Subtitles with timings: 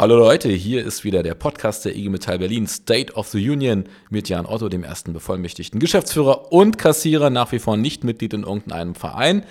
[0.00, 3.82] Hallo Leute, hier ist wieder der Podcast der IG Metall Berlin State of the Union
[4.10, 8.44] mit Jan Otto, dem ersten bevollmächtigten Geschäftsführer und Kassierer, nach wie vor nicht Mitglied in
[8.44, 9.44] irgendeinem Verein.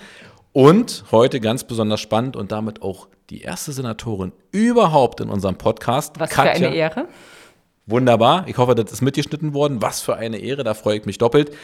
[0.54, 6.18] Und heute ganz besonders spannend und damit auch die erste Senatorin überhaupt in unserem Podcast.
[6.18, 6.54] Was Katja.
[6.54, 7.08] für eine Ehre.
[7.84, 8.48] Wunderbar.
[8.48, 9.82] Ich hoffe, das ist mitgeschnitten worden.
[9.82, 11.54] Was für eine Ehre, da freue ich mich doppelt.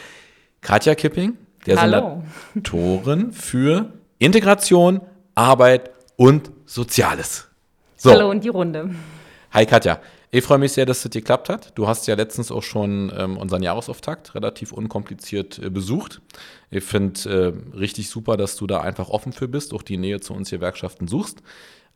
[0.61, 2.21] Katja Kipping, der Hallo.
[2.53, 5.01] Senatorin für Integration,
[5.33, 7.47] Arbeit und Soziales.
[8.05, 8.11] So.
[8.11, 8.93] Hallo und die Runde.
[9.51, 9.99] Hi Katja.
[10.29, 11.75] Ich freue mich sehr, dass es geklappt hat.
[11.75, 16.21] Du hast ja letztens auch schon ähm, unseren Jahresauftakt relativ unkompliziert äh, besucht.
[16.69, 20.19] Ich finde äh, richtig super, dass du da einfach offen für bist, auch die Nähe
[20.19, 21.41] zu uns hier Werkschaften suchst.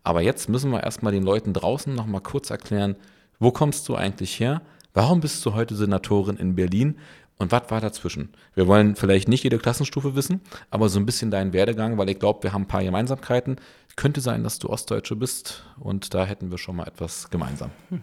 [0.01, 2.95] Aber jetzt müssen wir erstmal den Leuten draußen nochmal kurz erklären,
[3.37, 4.63] wo kommst du eigentlich her?
[4.95, 6.97] Warum bist du heute Senatorin in Berlin?
[7.41, 8.33] Und was war dazwischen?
[8.53, 12.19] Wir wollen vielleicht nicht jede Klassenstufe wissen, aber so ein bisschen deinen Werdegang, weil ich
[12.19, 13.55] glaube, wir haben ein paar Gemeinsamkeiten.
[13.95, 17.71] Könnte sein, dass du Ostdeutsche bist und da hätten wir schon mal etwas gemeinsam.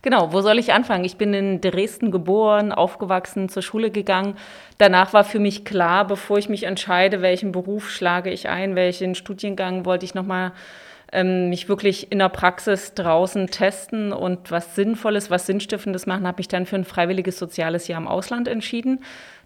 [0.00, 1.04] Genau, wo soll ich anfangen?
[1.04, 4.36] Ich bin in Dresden geboren, aufgewachsen, zur Schule gegangen.
[4.78, 9.16] Danach war für mich klar, bevor ich mich entscheide, welchen Beruf schlage ich ein, welchen
[9.16, 10.52] Studiengang wollte ich nochmal
[11.12, 16.40] ähm, mich wirklich in der Praxis draußen testen und was Sinnvolles, was Sinnstiftendes machen, habe
[16.40, 19.00] ich dann für ein freiwilliges soziales Jahr im Ausland entschieden.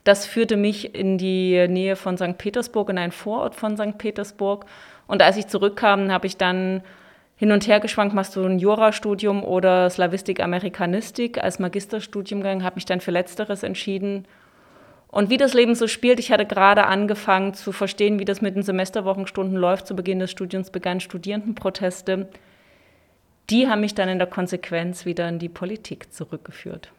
[0.04, 2.36] Das führte mich in die Nähe von St.
[2.36, 3.98] Petersburg, in einen Vorort von St.
[3.98, 4.66] Petersburg.
[5.06, 6.82] Und als ich zurückkam, habe ich dann
[7.36, 12.84] hin und her geschwankt, machst du ein Jurastudium oder Slavistik, Amerikanistik als Magisterstudiumgang, habe mich
[12.84, 14.26] dann für Letzteres entschieden
[15.12, 18.56] und wie das Leben so spielt, ich hatte gerade angefangen zu verstehen, wie das mit
[18.56, 19.86] den Semesterwochenstunden läuft.
[19.86, 22.30] Zu Beginn des Studiums begannen Studierendenproteste.
[23.50, 26.92] Die haben mich dann in der Konsequenz wieder in die Politik zurückgeführt.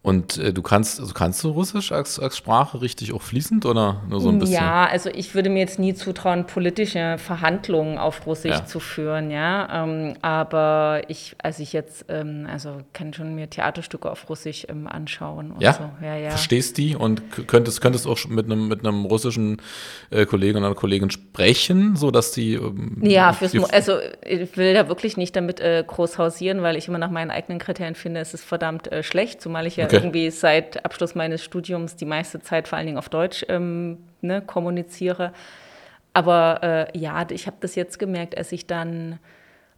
[0.00, 4.00] Und äh, du kannst, also kannst du Russisch als, als Sprache richtig auch fließend oder
[4.08, 4.54] nur so ein bisschen?
[4.54, 8.64] Ja, also ich würde mir jetzt nie zutrauen, politische Verhandlungen auf Russisch ja.
[8.64, 9.84] zu führen, ja.
[9.84, 14.86] Ähm, aber ich, als ich jetzt, ähm, also kann schon mir Theaterstücke auf Russisch ähm,
[14.86, 15.72] anschauen und ja?
[15.72, 15.90] so.
[16.00, 16.30] Ja, ja.
[16.30, 19.60] Verstehst die und könntest, könntest auch mit einem, mit einem russischen
[20.10, 22.54] äh, Kollegen oder Kollegin sprechen, sodass die.
[22.54, 26.76] Ähm, ja, fürs, die, also ich will da wirklich nicht damit äh, groß hausieren, weil
[26.76, 29.88] ich immer nach meinen eigenen Kriterien finde, es ist verdammt äh, schlecht, zumal ich ja
[29.88, 29.97] okay.
[29.98, 34.42] Irgendwie seit Abschluss meines Studiums die meiste Zeit vor allen Dingen auf Deutsch ähm, ne,
[34.42, 35.32] kommuniziere.
[36.12, 39.18] Aber äh, ja, ich habe das jetzt gemerkt, als ich dann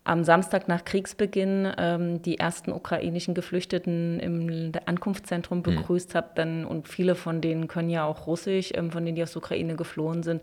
[0.04, 5.62] am Samstag nach Kriegsbeginn ähm, die ersten ukrainischen Geflüchteten im Ankunftszentrum mhm.
[5.62, 6.16] begrüßt mhm.
[6.16, 9.32] habe, dann und viele von denen können ja auch Russisch, ähm, von denen die aus
[9.32, 10.42] der Ukraine geflohen sind.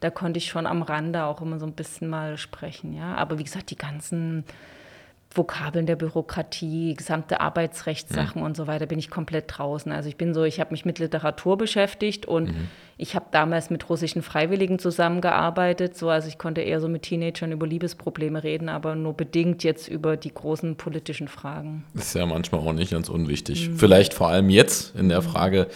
[0.00, 3.14] Da konnte ich schon am Rande auch immer so ein bisschen mal sprechen, ja.
[3.14, 4.44] Aber wie gesagt, die ganzen
[5.36, 8.46] Vokabeln der Bürokratie, gesamte Arbeitsrechtssachen mhm.
[8.46, 9.90] und so weiter bin ich komplett draußen.
[9.92, 12.68] Also ich bin so, ich habe mich mit Literatur beschäftigt und mhm.
[12.96, 15.96] ich habe damals mit russischen Freiwilligen zusammengearbeitet.
[15.96, 19.88] So, also ich konnte eher so mit Teenagern über Liebesprobleme reden, aber nur bedingt jetzt
[19.88, 21.84] über die großen politischen Fragen.
[21.94, 23.68] Das ist ja manchmal auch nicht ganz unwichtig.
[23.68, 23.78] Mhm.
[23.78, 25.26] Vielleicht vor allem jetzt in der mhm.
[25.26, 25.68] Frage,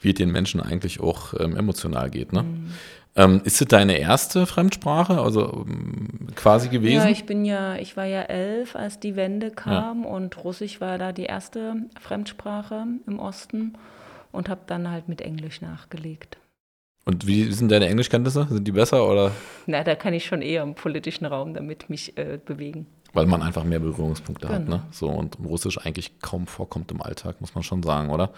[0.00, 2.32] wie es den Menschen eigentlich auch ähm, emotional geht.
[2.32, 2.44] Ne?
[3.16, 7.04] Ähm, ist es deine erste Fremdsprache, also ähm, quasi gewesen?
[7.04, 10.08] Ja, ich bin ja, ich war ja elf, als die Wende kam ja.
[10.08, 13.74] und Russisch war da die erste Fremdsprache im Osten
[14.32, 16.38] und habe dann halt mit Englisch nachgelegt.
[17.04, 18.48] Und wie sind deine Englischkenntnisse?
[18.50, 19.30] Sind die besser oder?
[19.66, 22.86] Na, da kann ich schon eher im politischen Raum damit mich äh, bewegen.
[23.14, 24.58] Weil man einfach mehr Berührungspunkte genau.
[24.58, 24.82] hat, ne?
[24.90, 28.30] So und Russisch eigentlich kaum vorkommt im Alltag, muss man schon sagen, oder?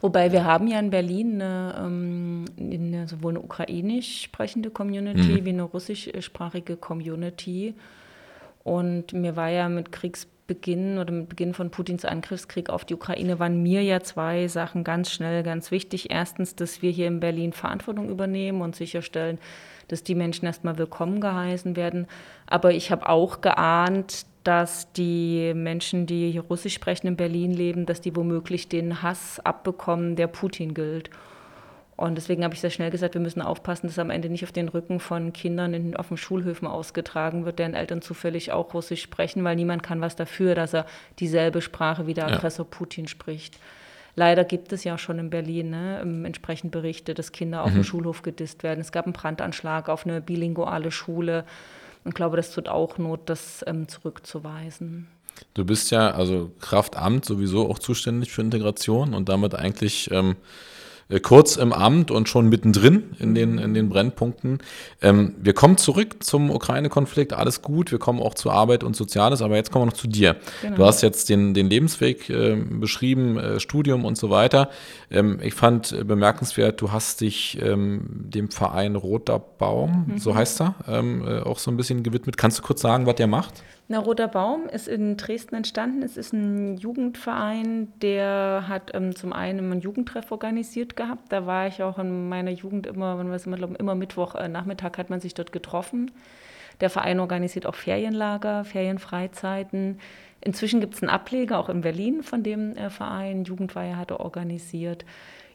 [0.00, 5.44] Wobei wir haben ja in Berlin eine, ähm, eine, sowohl eine ukrainisch sprechende Community mhm.
[5.44, 7.74] wie eine russischsprachige Community.
[8.64, 13.38] Und mir war ja mit Kriegsbeginn oder mit Beginn von Putins Angriffskrieg auf die Ukraine
[13.38, 16.10] waren mir ja zwei Sachen ganz schnell ganz wichtig.
[16.10, 19.38] Erstens, dass wir hier in Berlin Verantwortung übernehmen und sicherstellen,
[19.88, 22.06] dass die Menschen erstmal willkommen geheißen werden.
[22.46, 27.86] Aber ich habe auch geahnt, dass die Menschen, die hier Russisch sprechen in Berlin leben,
[27.86, 31.10] dass die womöglich den Hass abbekommen, der Putin gilt.
[31.96, 34.50] Und deswegen habe ich sehr schnell gesagt, wir müssen aufpassen, dass am Ende nicht auf
[34.50, 39.02] den Rücken von Kindern in, auf den Schulhöfen ausgetragen wird, deren Eltern zufällig auch Russisch
[39.02, 40.86] sprechen, weil niemand kann was dafür, dass er
[41.20, 42.76] dieselbe Sprache wie der Aggressor ja.
[42.76, 43.58] Putin spricht.
[44.14, 47.76] Leider gibt es ja schon in Berlin ne, entsprechend Berichte, dass Kinder auf mhm.
[47.76, 48.80] dem Schulhof gedisst werden.
[48.80, 51.44] Es gab einen Brandanschlag auf eine bilinguale Schule.
[52.04, 55.06] Und ich glaube, das tut auch Not, das ähm, zurückzuweisen.
[55.54, 60.34] Du bist ja also Kraftamt sowieso auch zuständig für Integration und damit eigentlich ähm, äh,
[61.20, 64.58] kurz im Amt und schon mittendrin in den, in den Brennpunkten.
[65.00, 69.42] Ähm, wir kommen zurück zum Ukraine-Konflikt, alles gut, wir kommen auch zu Arbeit und Soziales,
[69.42, 70.36] aber jetzt kommen wir noch zu dir.
[70.62, 70.76] Genau.
[70.76, 74.70] Du hast jetzt den, den Lebensweg äh, beschrieben, äh, Studium und so weiter.
[75.10, 80.18] Ähm, ich fand äh, bemerkenswert, du hast dich ähm, dem Verein Roter Baum, mhm.
[80.18, 82.36] so heißt er, ähm, äh, auch so ein bisschen gewidmet.
[82.36, 83.62] Kannst du kurz sagen, was der macht?
[83.88, 86.02] Na, Roter Baum ist in Dresden entstanden.
[86.02, 91.32] Es ist ein Jugendverein, der hat ähm, zum einen einen Jugendtreff organisiert gehabt.
[91.32, 94.34] Da war ich auch in meiner Jugend immer, wenn wir es immer glauben, immer Mittwoch
[94.34, 96.10] äh, Nachmittag hat man sich dort getroffen.
[96.80, 99.98] Der Verein organisiert auch Ferienlager, Ferienfreizeiten.
[100.40, 103.44] Inzwischen gibt es einen Ableger auch in Berlin von dem äh, Verein.
[103.44, 105.04] Jugendweihe hatte organisiert.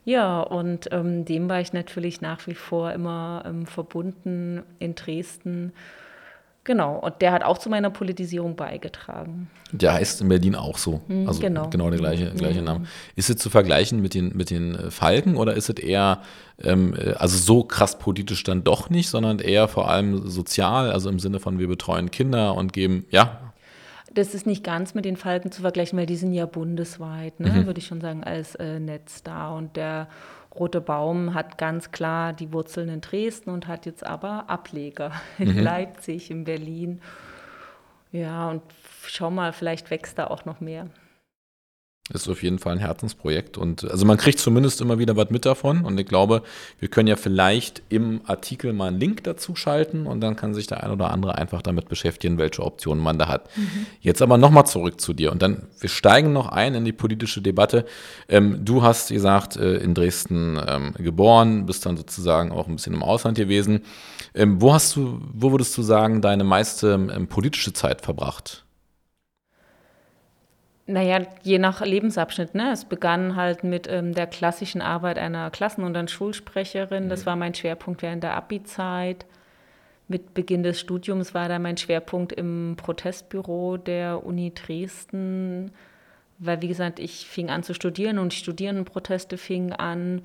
[0.06, 5.74] Ja, und ähm, dem war ich natürlich nach wie vor immer ähm, verbunden in Dresden.
[6.68, 9.50] Genau, und der hat auch zu meiner Politisierung beigetragen.
[9.72, 11.00] Der heißt in Berlin auch so.
[11.08, 12.88] Hm, also genau, genau der gleiche, gleiche Name.
[13.16, 16.22] Ist es zu vergleichen mit den, mit den äh, Falken oder ist es eher,
[16.62, 21.10] ähm, äh, also so krass politisch dann doch nicht, sondern eher vor allem sozial, also
[21.10, 23.40] im Sinne von wir betreuen Kinder und geben, ja,
[24.14, 27.52] das ist nicht ganz mit den Falken zu vergleichen, weil die sind ja bundesweit, ne,
[27.52, 27.66] mhm.
[27.66, 29.52] würde ich schon sagen, als äh, Netz da.
[29.52, 30.08] Und der
[30.60, 35.54] Rote Baum hat ganz klar die Wurzeln in Dresden und hat jetzt aber Ableger in
[35.54, 35.60] mhm.
[35.60, 37.02] Leipzig, in Berlin.
[38.12, 38.62] Ja, und
[39.06, 40.88] schau mal, vielleicht wächst da auch noch mehr.
[42.14, 45.46] Ist auf jeden Fall ein Herzensprojekt und also man kriegt zumindest immer wieder was mit
[45.46, 46.42] davon und ich glaube,
[46.80, 50.68] wir können ja vielleicht im Artikel mal einen Link dazu schalten und dann kann sich
[50.68, 53.50] der ein oder andere einfach damit beschäftigen, welche Optionen man da hat.
[53.58, 53.88] Mhm.
[54.00, 57.42] Jetzt aber nochmal zurück zu dir und dann, wir steigen noch ein in die politische
[57.42, 57.86] Debatte.
[58.30, 62.94] Ähm, du hast gesagt, äh, in Dresden ähm, geboren, bist dann sozusagen auch ein bisschen
[62.94, 63.82] im Ausland gewesen.
[64.34, 68.64] Ähm, wo hast du, wo würdest du sagen, deine meiste ähm, politische Zeit verbracht?
[70.90, 72.56] Naja, je nach Lebensabschnitt.
[72.56, 72.72] Ne?
[72.72, 77.06] Es begann halt mit ähm, der klassischen Arbeit einer Klassen- und dann Schulsprecherin.
[77.06, 77.10] Mhm.
[77.10, 79.26] Das war mein Schwerpunkt während der Abi-Zeit.
[80.08, 85.72] Mit Beginn des Studiums war da mein Schwerpunkt im Protestbüro der Uni Dresden,
[86.40, 90.22] weil, wie gesagt, ich fing an zu studieren und Studierendenproteste fingen an.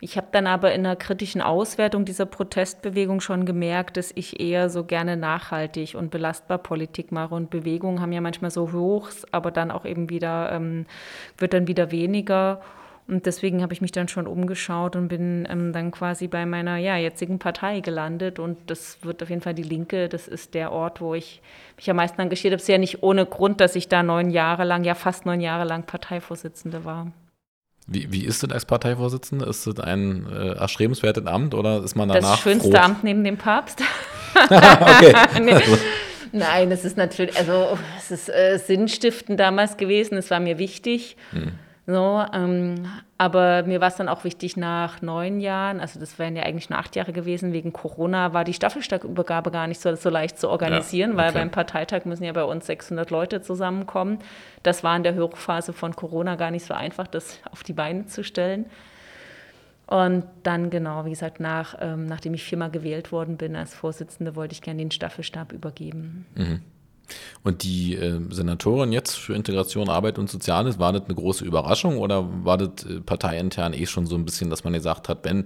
[0.00, 4.70] Ich habe dann aber in einer kritischen Auswertung dieser Protestbewegung schon gemerkt, dass ich eher
[4.70, 7.34] so gerne nachhaltig und belastbar Politik mache.
[7.34, 10.86] Und Bewegungen haben ja manchmal so Hochs, aber dann auch eben wieder, ähm,
[11.36, 12.60] wird dann wieder weniger.
[13.08, 16.76] Und deswegen habe ich mich dann schon umgeschaut und bin ähm, dann quasi bei meiner
[16.76, 18.38] ja, jetzigen Partei gelandet.
[18.38, 20.08] Und das wird auf jeden Fall die Linke.
[20.08, 21.42] Das ist der Ort, wo ich
[21.76, 22.58] mich am meisten engagiert habe.
[22.58, 25.40] Es ist ja nicht ohne Grund, dass ich da neun Jahre lang, ja fast neun
[25.40, 27.10] Jahre lang Parteivorsitzende war.
[27.90, 29.46] Wie, wie ist das als Parteivorsitzende?
[29.46, 32.78] Ist das ein äh, erstrebenswertes Amt oder ist man danach Das schönste froh?
[32.78, 33.82] Amt neben dem Papst.
[34.34, 35.14] okay.
[35.42, 35.52] nee.
[35.52, 35.78] also.
[36.32, 41.16] Nein, es ist natürlich, also es ist äh, sinnstiftend damals gewesen, es war mir wichtig.
[41.30, 41.52] Hm.
[41.90, 42.86] So, ähm,
[43.16, 46.68] aber mir war es dann auch wichtig, nach neun Jahren, also das wären ja eigentlich
[46.68, 50.50] nur acht Jahre gewesen, wegen Corona war die Staffelstabübergabe gar nicht so, so leicht zu
[50.50, 51.24] organisieren, ja, okay.
[51.24, 54.18] weil beim Parteitag müssen ja bei uns 600 Leute zusammenkommen.
[54.62, 58.04] Das war in der Hochphase von Corona gar nicht so einfach, das auf die Beine
[58.04, 58.66] zu stellen.
[59.86, 64.36] Und dann genau, wie gesagt, nach, ähm, nachdem ich viermal gewählt worden bin als Vorsitzende,
[64.36, 66.26] wollte ich gerne den Staffelstab übergeben.
[66.34, 66.60] Mhm.
[67.42, 71.98] Und die äh, Senatorin jetzt für Integration, Arbeit und Soziales, war das eine große Überraschung
[71.98, 75.44] oder war das äh, parteiintern eh schon so ein bisschen, dass man gesagt hat, wenn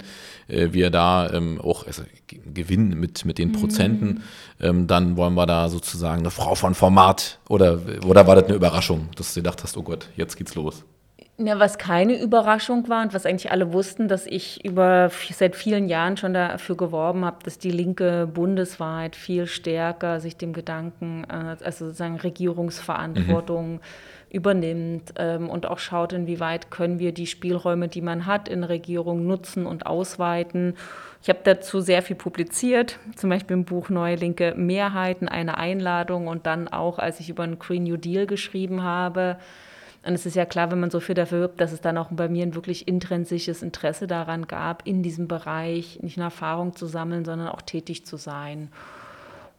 [0.49, 3.53] äh, wir da ähm, auch also, gewinnen mit, mit den mhm.
[3.53, 4.23] Prozenten,
[4.61, 8.55] ähm, dann wollen wir da sozusagen eine Frau von Format oder, oder war das eine
[8.55, 10.85] Überraschung, dass du gedacht hast, oh Gott, jetzt geht's los?
[11.39, 15.89] Ja, was keine Überraschung war und was eigentlich alle wussten, dass ich über seit vielen
[15.89, 21.57] Jahren schon dafür geworben habe, dass die Linke bundesweit viel stärker sich dem Gedanken, äh,
[21.65, 23.81] also sozusagen Regierungsverantwortung mhm.
[24.29, 29.27] übernimmt ähm, und auch schaut, inwieweit können wir die Spielräume, die man hat in Regierung,
[29.27, 30.75] nutzen und ausweiten.
[31.23, 36.29] Ich habe dazu sehr viel publiziert, zum Beispiel im Buch Neue Linke Mehrheiten, eine Einladung
[36.29, 39.39] und dann auch, als ich über einen Green New Deal geschrieben habe,
[40.05, 42.09] und es ist ja klar, wenn man so viel dafür wirbt, dass es dann auch
[42.11, 46.87] bei mir ein wirklich intrinsisches Interesse daran gab, in diesem Bereich nicht nur Erfahrung zu
[46.87, 48.69] sammeln, sondern auch tätig zu sein.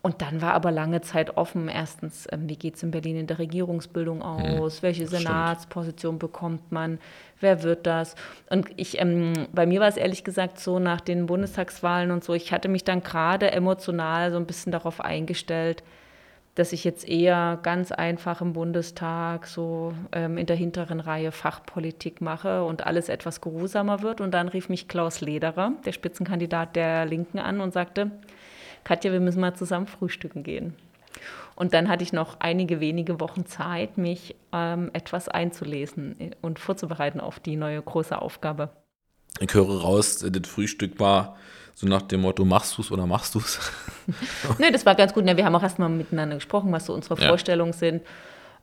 [0.01, 3.27] Und dann war aber lange Zeit offen, erstens, ähm, wie geht es in Berlin in
[3.27, 6.99] der Regierungsbildung hm, aus, hm, welche Senatsposition bekommt man,
[7.39, 8.15] wer wird das?
[8.49, 12.33] Und ich, ähm, bei mir war es ehrlich gesagt so nach den Bundestagswahlen und so,
[12.33, 15.83] ich hatte mich dann gerade emotional so ein bisschen darauf eingestellt,
[16.55, 22.21] dass ich jetzt eher ganz einfach im Bundestag so ähm, in der hinteren Reihe Fachpolitik
[22.21, 24.21] mache und alles etwas geruhsamer wird.
[24.21, 28.11] Und dann rief mich Klaus Lederer, der Spitzenkandidat der Linken, an und sagte,
[28.83, 30.75] Katja, wir müssen mal zusammen frühstücken gehen.
[31.55, 37.19] Und dann hatte ich noch einige wenige Wochen Zeit, mich ähm, etwas einzulesen und vorzubereiten
[37.19, 38.69] auf die neue große Aufgabe.
[39.39, 41.37] Ich höre raus, das Frühstück war
[41.75, 43.59] so nach dem Motto, machst du es oder machst du es?
[44.59, 45.25] nee, das war ganz gut.
[45.25, 47.27] Wir haben auch erstmal miteinander gesprochen, was so unsere ja.
[47.27, 48.03] Vorstellungen sind.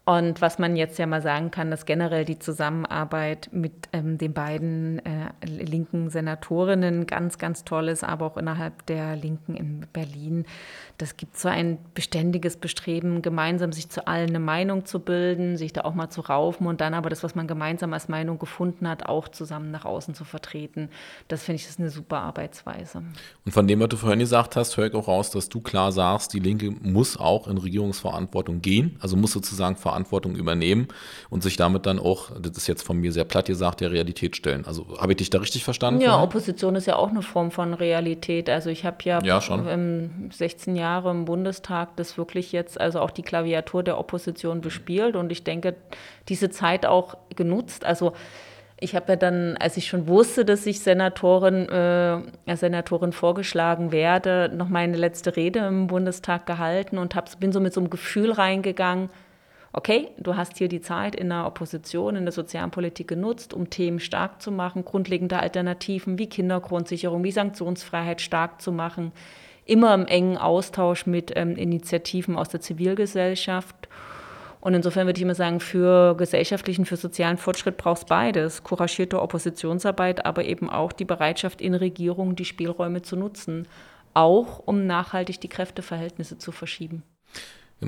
[0.06, 4.32] Und was man jetzt ja mal sagen kann, dass generell die Zusammenarbeit mit ähm, den
[4.32, 10.46] beiden äh, linken Senatorinnen ganz, ganz toll ist, aber auch innerhalb der Linken in Berlin.
[11.00, 15.72] Das gibt so ein beständiges Bestreben, gemeinsam sich zu allen eine Meinung zu bilden, sich
[15.72, 18.86] da auch mal zu raufen und dann aber das, was man gemeinsam als Meinung gefunden
[18.86, 20.90] hat, auch zusammen nach außen zu vertreten.
[21.28, 23.02] Das finde ich ist eine super Arbeitsweise.
[23.46, 25.90] Und von dem, was du vorhin gesagt hast, höre ich auch raus, dass du klar
[25.90, 30.88] sagst, die Linke muss auch in Regierungsverantwortung gehen, also muss sozusagen Verantwortung übernehmen
[31.30, 34.36] und sich damit dann auch, das ist jetzt von mir sehr platt gesagt, der Realität
[34.36, 34.66] stellen.
[34.66, 36.02] Also habe ich dich da richtig verstanden?
[36.02, 36.26] Ja, vorhin?
[36.26, 38.50] Opposition ist ja auch eine Form von Realität.
[38.50, 40.28] Also ich habe ja, ja schon.
[40.30, 45.16] 16 Jahre im Bundestag das wirklich jetzt, also auch die Klaviatur der Opposition bespielt.
[45.16, 45.76] Und ich denke,
[46.28, 47.84] diese Zeit auch genutzt.
[47.84, 48.12] Also
[48.80, 53.92] ich habe ja dann, als ich schon wusste, dass ich Senatorin, äh, als Senatorin vorgeschlagen
[53.92, 57.90] werde, noch meine letzte Rede im Bundestag gehalten und hab, bin so mit so einem
[57.90, 59.10] Gefühl reingegangen,
[59.72, 63.70] okay, du hast hier die Zeit in der Opposition, in der sozialen Politik genutzt, um
[63.70, 69.12] Themen stark zu machen, grundlegende Alternativen wie Kindergrundsicherung, wie Sanktionsfreiheit stark zu machen,
[69.70, 73.88] immer im engen Austausch mit ähm, Initiativen aus der Zivilgesellschaft.
[74.60, 78.62] Und insofern würde ich immer sagen, für gesellschaftlichen, für sozialen Fortschritt brauchst beides.
[78.62, 83.66] Couragierte Oppositionsarbeit, aber eben auch die Bereitschaft in Regierungen, die Spielräume zu nutzen.
[84.12, 87.04] Auch um nachhaltig die Kräfteverhältnisse zu verschieben.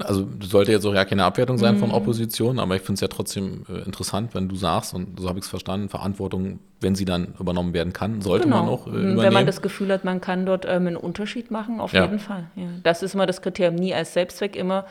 [0.01, 1.81] Also sollte jetzt auch ja keine Abwertung sein mhm.
[1.81, 5.29] von Opposition, aber ich finde es ja trotzdem äh, interessant, wenn du sagst, und so
[5.29, 8.63] habe ich es verstanden, Verantwortung, wenn sie dann übernommen werden kann, sollte genau.
[8.63, 9.19] man auch äh, übernehmen.
[9.19, 12.05] Wenn man das Gefühl hat, man kann dort ähm, einen Unterschied machen, auf ja.
[12.05, 12.45] jeden Fall.
[12.57, 12.69] Ja.
[12.83, 14.87] Das ist immer das Kriterium, nie als Selbstzweck, immer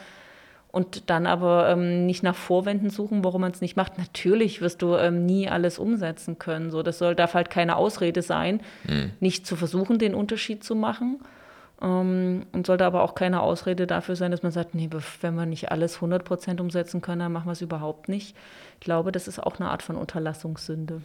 [0.72, 3.98] und dann aber ähm, nicht nach Vorwänden suchen, warum man es nicht macht.
[3.98, 6.72] Natürlich wirst du ähm, nie alles umsetzen können.
[6.72, 9.12] So, das soll, darf halt keine Ausrede sein, mhm.
[9.20, 11.20] nicht zu versuchen, den Unterschied zu machen.
[11.82, 14.90] Ähm, und sollte aber auch keine Ausrede dafür sein, dass man sagt, nee,
[15.22, 18.36] wenn wir nicht alles 100 Prozent umsetzen können, dann machen wir es überhaupt nicht.
[18.76, 21.02] Ich glaube, das ist auch eine Art von Unterlassungssünde.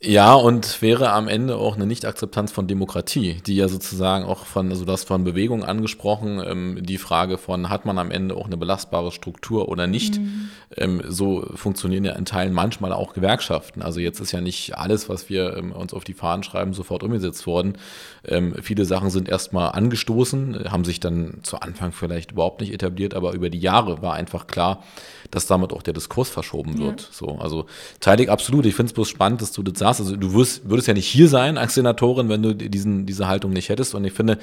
[0.00, 4.70] Ja, und wäre am Ende auch eine Nicht-Akzeptanz von Demokratie, die ja sozusagen auch von,
[4.70, 8.56] also das von Bewegung angesprochen, ähm, die Frage von, hat man am Ende auch eine
[8.56, 10.20] belastbare Struktur oder nicht?
[10.20, 10.50] Mhm.
[10.76, 13.82] Ähm, so funktionieren ja in Teilen manchmal auch Gewerkschaften.
[13.82, 17.02] Also jetzt ist ja nicht alles, was wir ähm, uns auf die Fahnen schreiben, sofort
[17.02, 17.76] umgesetzt worden.
[18.24, 23.14] Ähm, viele Sachen sind erstmal angestoßen, haben sich dann zu Anfang vielleicht überhaupt nicht etabliert,
[23.14, 24.84] aber über die Jahre war einfach klar,
[25.32, 27.00] dass damit auch der Diskurs verschoben wird.
[27.00, 27.08] Ja.
[27.10, 27.66] So, also
[27.98, 28.64] teile ich absolut.
[28.64, 29.87] Ich finde es bloß spannend, dass du das sagst.
[29.88, 33.52] Also du wirst, würdest ja nicht hier sein als Senatorin, wenn du diesen, diese Haltung
[33.52, 33.94] nicht hättest.
[33.94, 34.38] Und ich finde,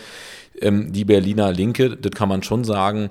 [0.60, 3.10] ähm, die Berliner Linke, das kann man schon sagen,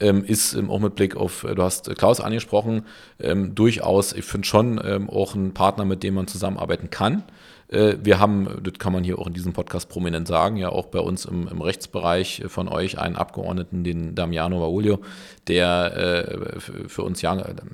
[0.00, 2.82] ähm, ist ähm, auch mit Blick auf, äh, du hast Klaus angesprochen,
[3.18, 7.22] ähm, durchaus, ich finde schon ähm, auch ein Partner, mit dem man zusammenarbeiten kann.
[7.68, 10.86] Äh, wir haben, das kann man hier auch in diesem Podcast prominent sagen, ja auch
[10.86, 15.00] bei uns im, im Rechtsbereich von euch einen Abgeordneten, den Damiano Vaulio,
[15.48, 17.24] der äh, für uns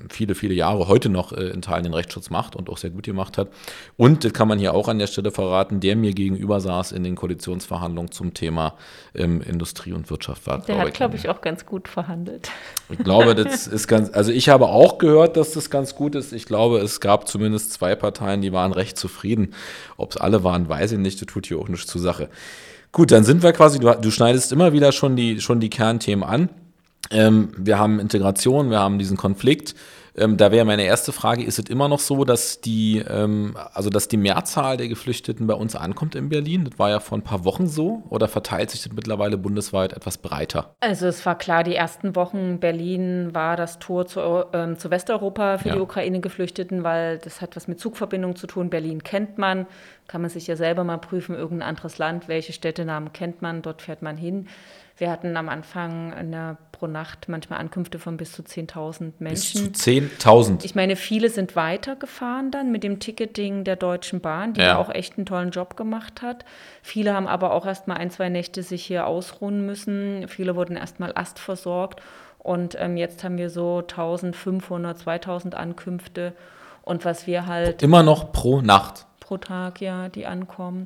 [0.09, 3.03] viele, viele Jahre heute noch äh, in Teilen den Rechtsschutz macht und auch sehr gut
[3.03, 3.49] gemacht hat.
[3.97, 7.03] Und das kann man hier auch an der Stelle verraten, der mir gegenüber saß in
[7.03, 8.75] den Koalitionsverhandlungen zum Thema
[9.13, 10.47] ähm, Industrie und Wirtschaft.
[10.47, 12.49] War, der hat, glaube ich, auch ganz gut verhandelt.
[12.89, 16.33] Ich glaube, das ist ganz, also ich habe auch gehört, dass das ganz gut ist.
[16.33, 19.53] Ich glaube, es gab zumindest zwei Parteien, die waren recht zufrieden.
[20.03, 21.21] Ob es alle waren, weiß ich nicht.
[21.21, 22.29] Das tut hier auch nichts zur Sache.
[22.91, 26.23] Gut, dann sind wir quasi, du, du schneidest immer wieder schon die, schon die Kernthemen
[26.23, 26.49] an.
[27.09, 29.73] Ähm, wir haben Integration, wir haben diesen Konflikt.
[30.15, 33.89] Ähm, da wäre meine erste Frage, ist es immer noch so, dass die, ähm, also
[33.89, 36.65] dass die Mehrzahl der Geflüchteten bei uns ankommt in Berlin?
[36.65, 40.19] Das war ja vor ein paar Wochen so oder verteilt sich das mittlerweile bundesweit etwas
[40.19, 40.75] breiter?
[40.81, 44.21] Also es war klar, die ersten Wochen Berlin war das Tor zu,
[44.53, 45.75] ähm, zu Westeuropa für ja.
[45.75, 48.69] die Ukraine-Geflüchteten, weil das hat was mit Zugverbindung zu tun.
[48.69, 49.65] Berlin kennt man,
[50.07, 53.81] kann man sich ja selber mal prüfen, irgendein anderes Land, welche Städtenamen kennt man, dort
[53.81, 54.47] fährt man hin.
[54.95, 59.71] Wir hatten am Anfang eine, pro Nacht manchmal Ankünfte von bis zu 10.000 Menschen.
[59.71, 60.63] Bis zu 10.000?
[60.63, 64.77] Ich meine, viele sind weitergefahren dann mit dem Ticketing der Deutschen Bahn, die ja.
[64.77, 66.45] auch echt einen tollen Job gemacht hat.
[66.83, 70.27] Viele haben aber auch erst mal ein, zwei Nächte sich hier ausruhen müssen.
[70.27, 71.99] Viele wurden erst mal astversorgt.
[72.37, 76.33] Und ähm, jetzt haben wir so 1500, 2000 Ankünfte.
[76.83, 77.81] Und was wir halt.
[77.81, 79.07] Immer noch pro Nacht.
[79.19, 80.85] Pro Tag, ja, die ankommen.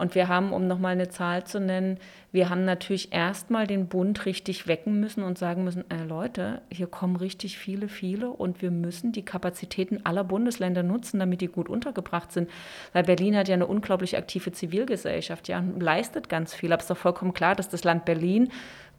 [0.00, 1.98] Und wir haben, um nochmal eine Zahl zu nennen,
[2.32, 6.86] wir haben natürlich erstmal den Bund richtig wecken müssen und sagen müssen, äh, Leute, hier
[6.86, 11.68] kommen richtig viele, viele und wir müssen die Kapazitäten aller Bundesländer nutzen, damit die gut
[11.68, 12.48] untergebracht sind.
[12.94, 16.72] Weil Berlin hat ja eine unglaublich aktive Zivilgesellschaft, ja, und leistet ganz viel.
[16.72, 18.48] Aber es ist doch vollkommen klar, dass das Land Berlin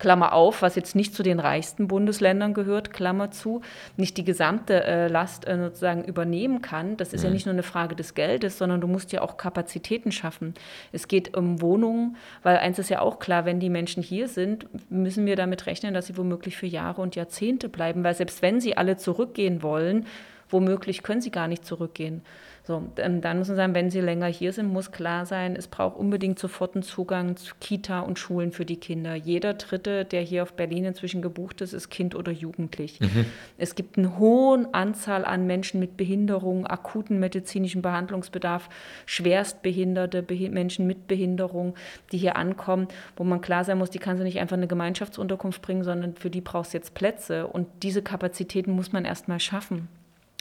[0.02, 3.62] Klammer auf, was jetzt nicht zu den reichsten Bundesländern gehört, Klammer zu,
[3.98, 6.98] nicht die gesamte äh, Last äh, sozusagen übernehmen kann.
[6.98, 7.28] Das ist mhm.
[7.28, 10.56] ja nicht nur eine Frage des Geldes, sondern du musst ja auch Kapazitäten schaffen.
[10.92, 14.66] Es geht um Wohnungen, weil eins ist ja auch klar, wenn die Menschen hier sind,
[14.90, 18.60] müssen wir damit rechnen, dass sie womöglich für Jahre und Jahrzehnte bleiben, weil selbst wenn
[18.60, 20.08] sie alle zurückgehen wollen,
[20.50, 22.24] womöglich können sie gar nicht zurückgehen.
[22.64, 25.98] So, dann müssen wir sagen, wenn sie länger hier sind, muss klar sein, es braucht
[25.98, 29.16] unbedingt sofort einen Zugang zu Kita und Schulen für die Kinder.
[29.16, 33.00] Jeder Dritte, der hier auf Berlin inzwischen gebucht ist, ist Kind oder Jugendlich.
[33.00, 33.26] Mhm.
[33.58, 38.70] Es gibt eine hohe Anzahl an Menschen mit Behinderung, akuten medizinischen Behandlungsbedarf,
[39.08, 41.74] schwerstbehinderte Beh Menschen mit Behinderung,
[42.12, 44.68] die hier ankommen, wo man klar sein muss, die kann sie nicht einfach in eine
[44.68, 47.48] Gemeinschaftsunterkunft bringen, sondern für die braucht es jetzt Plätze.
[47.48, 49.88] Und diese Kapazitäten muss man erst mal schaffen.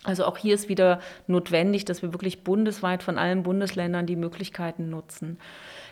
[0.05, 4.89] Also auch hier ist wieder notwendig, dass wir wirklich bundesweit von allen Bundesländern die Möglichkeiten
[4.89, 5.39] nutzen.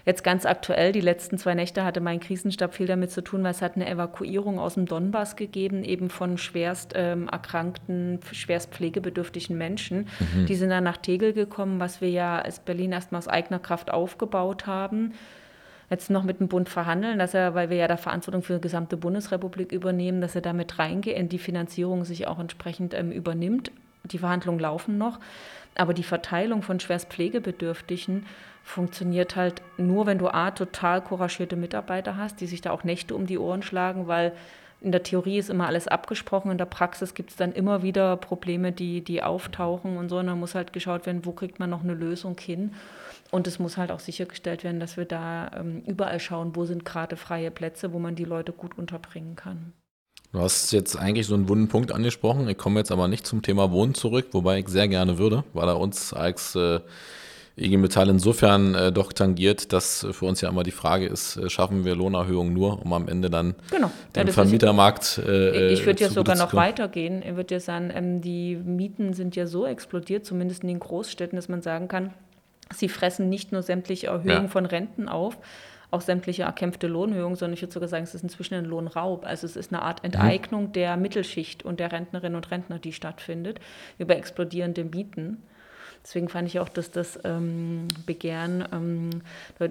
[0.07, 3.51] Jetzt ganz aktuell, die letzten zwei Nächte hatte mein Krisenstab viel damit zu tun, weil
[3.51, 9.59] es hat eine Evakuierung aus dem Donbass gegeben, eben von schwerst ähm, erkrankten, schwerst pflegebedürftigen
[9.59, 10.09] Menschen.
[10.35, 10.47] Mhm.
[10.47, 13.91] Die sind dann nach Tegel gekommen, was wir ja als Berlin erstmal aus eigener Kraft
[13.91, 15.13] aufgebaut haben
[15.91, 18.61] jetzt noch mit dem Bund verhandeln, dass er, weil wir ja da Verantwortung für die
[18.61, 23.73] gesamte Bundesrepublik übernehmen, dass er damit reingeht, in die Finanzierung sich auch entsprechend ähm, übernimmt
[24.13, 25.21] die Verhandlungen laufen noch,
[25.75, 28.27] aber die Verteilung von schwerst Pflegebedürftigen
[28.65, 33.15] funktioniert halt nur, wenn du A, total couragierte Mitarbeiter hast, die sich da auch Nächte
[33.15, 34.33] um die Ohren schlagen, weil
[34.81, 38.17] in der Theorie ist immer alles abgesprochen, in der Praxis gibt es dann immer wieder
[38.17, 40.19] Probleme, die, die auftauchen und so.
[40.19, 42.75] Und dann muss halt geschaut werden, wo kriegt man noch eine Lösung hin.
[43.31, 46.85] Und es muss halt auch sichergestellt werden, dass wir da ähm, überall schauen, wo sind
[46.85, 49.73] gerade freie Plätze, wo man die Leute gut unterbringen kann.
[50.33, 52.49] Du hast jetzt eigentlich so einen wunden Punkt angesprochen.
[52.49, 55.69] Ich komme jetzt aber nicht zum Thema Wohnen zurück, wobei ich sehr gerne würde, weil
[55.69, 56.81] er uns als äh,
[57.57, 61.49] IG Metall insofern äh, doch tangiert, dass für uns ja immer die Frage ist, äh,
[61.49, 63.91] schaffen wir Lohnerhöhungen nur, um am Ende dann genau.
[64.15, 67.23] den ja, Vermietermarkt äh, Ich würde ja sogar noch weitergehen.
[67.23, 71.37] Ich würde ja sagen, ähm, die Mieten sind ja so explodiert, zumindest in den Großstädten,
[71.37, 72.13] dass man sagen kann,
[72.75, 74.49] sie fressen nicht nur sämtliche Erhöhungen ja.
[74.49, 75.39] von Renten auf,
[75.91, 79.25] auch sämtliche erkämpfte Lohnhöhungen, sondern ich würde sogar sagen, es ist inzwischen ein Lohnraub.
[79.25, 80.07] Also es ist eine Art mhm.
[80.07, 83.61] Enteignung der Mittelschicht und der Rentnerinnen und Rentner, die stattfindet,
[83.99, 85.43] über explodierende Mieten.
[86.05, 89.11] Deswegen fand ich auch, dass das ähm, Begehren, ähm,
[89.59, 89.67] äh,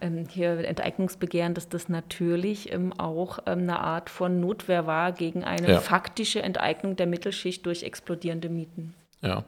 [0.00, 5.44] äh, hier Enteignungsbegehren, dass das natürlich ähm, auch ähm, eine Art von Notwehr war gegen
[5.44, 5.80] eine ja.
[5.80, 8.94] faktische Enteignung der Mittelschicht durch explodierende Mieten.
[9.24, 9.44] Ja.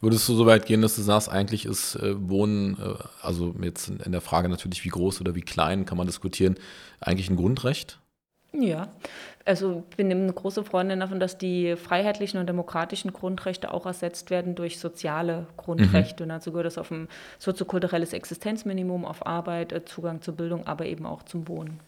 [0.00, 3.88] Würdest du so weit gehen, dass du sagst, eigentlich ist äh, Wohnen, äh, also jetzt
[3.88, 6.56] in, in, der Frage natürlich, wie groß oder wie klein, kann man diskutieren,
[6.98, 7.98] eigentlich ein Grundrecht?
[8.52, 8.88] Ja,
[9.44, 14.30] also ich bin eine große Freundin davon, dass die freiheitlichen und demokratischen Grundrechte auch ersetzt
[14.30, 16.24] werden durch soziale Grundrechte.
[16.24, 16.30] Mhm.
[16.30, 20.86] Und dazu gehört es auf ein soziokulturelles Existenzminimum, auf Arbeit, äh, Zugang zur Bildung, aber
[20.86, 21.80] eben auch zum Wohnen.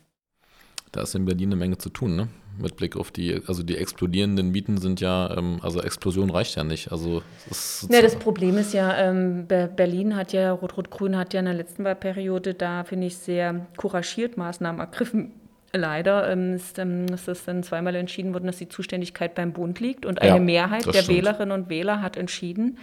[0.92, 2.28] Da ist in Berlin eine Menge zu tun, ne?
[2.58, 6.64] Mit Blick auf die, also die explodierenden Mieten sind ja, ähm, also Explosion reicht ja
[6.64, 6.92] nicht.
[6.92, 11.46] Also das, ja, das Problem ist ja, ähm, Berlin hat ja, Rot-Rot-Grün hat ja in
[11.46, 15.32] der letzten Wahlperiode da, finde ich, sehr couragiert Maßnahmen ergriffen.
[15.72, 19.78] Leider ähm, ist, ähm, ist das dann zweimal entschieden worden, dass die Zuständigkeit beim Bund
[19.78, 21.08] liegt und eine ja, Mehrheit der stimmt.
[21.08, 22.78] Wählerinnen und Wähler hat entschieden,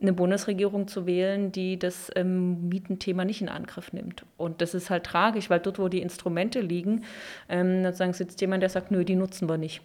[0.00, 4.24] eine Bundesregierung zu wählen, die das ähm, Mietenthema nicht in Angriff nimmt.
[4.36, 7.04] Und das ist halt tragisch, weil dort, wo die Instrumente liegen,
[7.48, 9.82] ähm, sozusagen sitzt jemand, der sagt, nö, die nutzen wir nicht.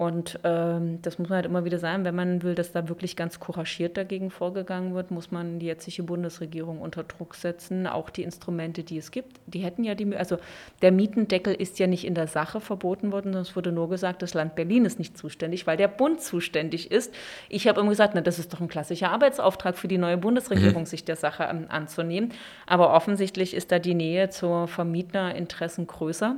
[0.00, 3.16] Und ähm, das muss man halt immer wieder sagen, wenn man will, dass da wirklich
[3.16, 7.86] ganz couragiert dagegen vorgegangen wird, muss man die jetzige Bundesregierung unter Druck setzen.
[7.86, 10.38] Auch die Instrumente, die es gibt, die hätten ja die, also
[10.80, 14.22] der Mietendeckel ist ja nicht in der Sache verboten worden, sondern es wurde nur gesagt,
[14.22, 17.12] das Land Berlin ist nicht zuständig, weil der Bund zuständig ist.
[17.50, 20.84] Ich habe immer gesagt, na, das ist doch ein klassischer Arbeitsauftrag für die neue Bundesregierung,
[20.84, 20.86] mhm.
[20.86, 22.32] sich der Sache ähm, anzunehmen.
[22.66, 26.36] Aber offensichtlich ist da die Nähe zur Vermieterinteressen größer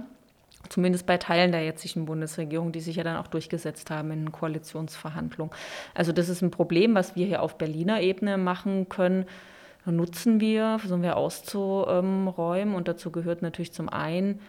[0.69, 5.55] zumindest bei Teilen der jetzigen Bundesregierung, die sich ja dann auch durchgesetzt haben in Koalitionsverhandlungen.
[5.95, 9.27] Also das ist ein Problem, was wir hier auf Berliner Ebene machen können.
[9.85, 12.75] Nutzen wir, versuchen wir auszuräumen.
[12.75, 14.41] Und dazu gehört natürlich zum einen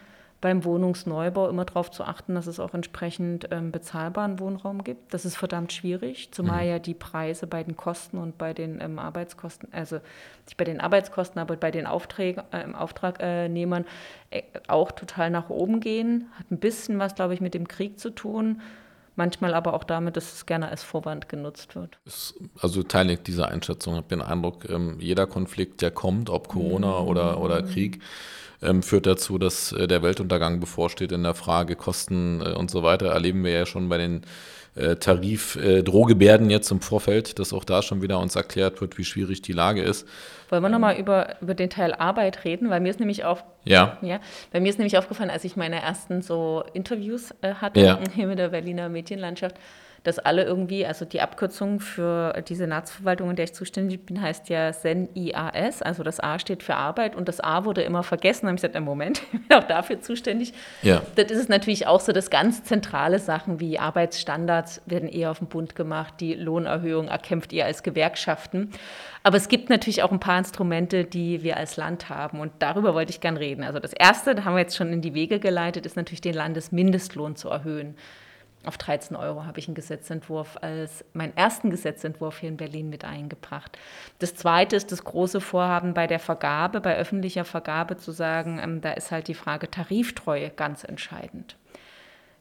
[0.44, 5.14] beim Wohnungsneubau immer darauf zu achten, dass es auch entsprechend ähm, bezahlbaren Wohnraum gibt.
[5.14, 6.68] Das ist verdammt schwierig, zumal mhm.
[6.68, 10.00] ja die Preise bei den Kosten und bei den ähm, Arbeitskosten, also
[10.44, 13.86] nicht bei den Arbeitskosten, aber bei den Aufträgen, äh, Auftragnehmern
[14.28, 16.26] äh, auch total nach oben gehen.
[16.38, 18.60] Hat ein bisschen was, glaube ich, mit dem Krieg zu tun.
[19.16, 21.98] Manchmal aber auch damit, dass es gerne als Vorwand genutzt wird.
[22.60, 23.94] Also teile ich diese Einschätzung.
[23.94, 27.08] Ich habe den Eindruck, ähm, jeder Konflikt, der kommt, ob Corona mhm.
[27.08, 28.02] oder, oder Krieg,
[28.62, 32.82] ähm, führt dazu, dass äh, der Weltuntergang bevorsteht in der Frage Kosten äh, und so
[32.82, 33.06] weiter.
[33.06, 34.22] Erleben wir ja schon bei den
[34.76, 39.42] äh, Tarif-Drohgebärden jetzt im Vorfeld, dass auch da schon wieder uns erklärt wird, wie schwierig
[39.42, 40.06] die Lage ist.
[40.50, 42.70] Wollen wir nochmal über, über den Teil Arbeit reden?
[42.70, 43.98] Weil mir ist nämlich auch Ja.
[44.02, 44.20] ja.
[44.52, 47.98] Bei mir ist nämlich aufgefallen, als ich meine ersten so Interviews äh, hatte Ja.
[48.14, 49.56] hier mit der Berliner Medienlandschaft,
[50.04, 54.50] dass alle irgendwie, also die Abkürzung für die Senatsverwaltung, in der ich zuständig bin, heißt
[54.50, 58.42] ja SEN-IAS, also das A steht für Arbeit und das A wurde immer vergessen.
[58.42, 60.52] Da habe ich gesagt, im Moment, ich bin auch dafür zuständig.
[60.82, 61.02] Ja.
[61.16, 65.38] Das ist es natürlich auch so, dass ganz zentrale Sachen wie Arbeitsstandards werden eher auf
[65.38, 68.72] dem Bund gemacht, die Lohnerhöhung erkämpft ihr als Gewerkschaften.
[69.22, 72.92] Aber es gibt natürlich auch ein paar Instrumente, die wir als Land haben und darüber
[72.92, 73.64] wollte ich gern reden.
[73.64, 76.34] Also das Erste, da haben wir jetzt schon in die Wege geleitet, ist natürlich den
[76.34, 77.96] Landesmindestlohn zu erhöhen.
[78.66, 83.04] Auf 13 Euro habe ich einen Gesetzentwurf als meinen ersten Gesetzentwurf hier in Berlin mit
[83.04, 83.78] eingebracht.
[84.18, 88.80] Das zweite ist das große Vorhaben bei der Vergabe, bei öffentlicher Vergabe zu sagen, ähm,
[88.80, 91.56] da ist halt die Frage Tariftreue ganz entscheidend.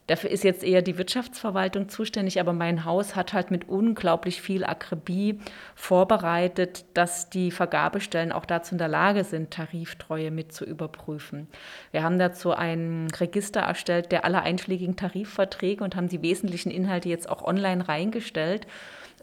[0.08, 4.66] Dafür ist jetzt eher die Wirtschaftsverwaltung zuständig, aber mein Haus hat halt mit unglaublich viel
[4.66, 5.40] Akribie
[5.76, 11.48] vorbereitet, dass die Vergabestellen auch dazu in der Lage sind, Tariftreue mit zu überprüfen.
[11.92, 17.08] Wir haben dazu ein Register erstellt der aller einschlägigen Tarifverträge und haben die wesentlichen Inhalte
[17.08, 18.68] jetzt auch online reingestellt.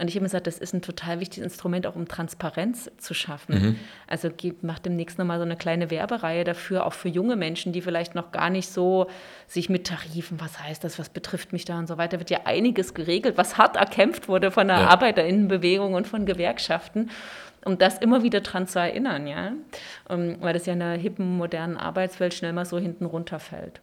[0.00, 3.12] Und ich habe mir gesagt, das ist ein total wichtiges Instrument, auch um Transparenz zu
[3.12, 3.78] schaffen.
[4.06, 7.82] Also gib- mach demnächst nochmal so eine kleine Werbereihe dafür, auch für junge Menschen, die
[7.82, 9.08] vielleicht noch gar nicht so
[9.46, 12.40] sich mit Tarifen, was heißt das, was betrifft mich da und so weiter, wird ja
[12.44, 14.88] einiges geregelt, was hart erkämpft wurde von der Ja.
[14.88, 17.10] Arbeiterinnenbewegung und von Gewerkschaften.
[17.66, 19.52] Um das immer wieder dran zu erinnern, ja.
[20.08, 23.82] Ähm, Weil das ja in der hippen, modernen Arbeitswelt schnell mal so hinten runterfällt.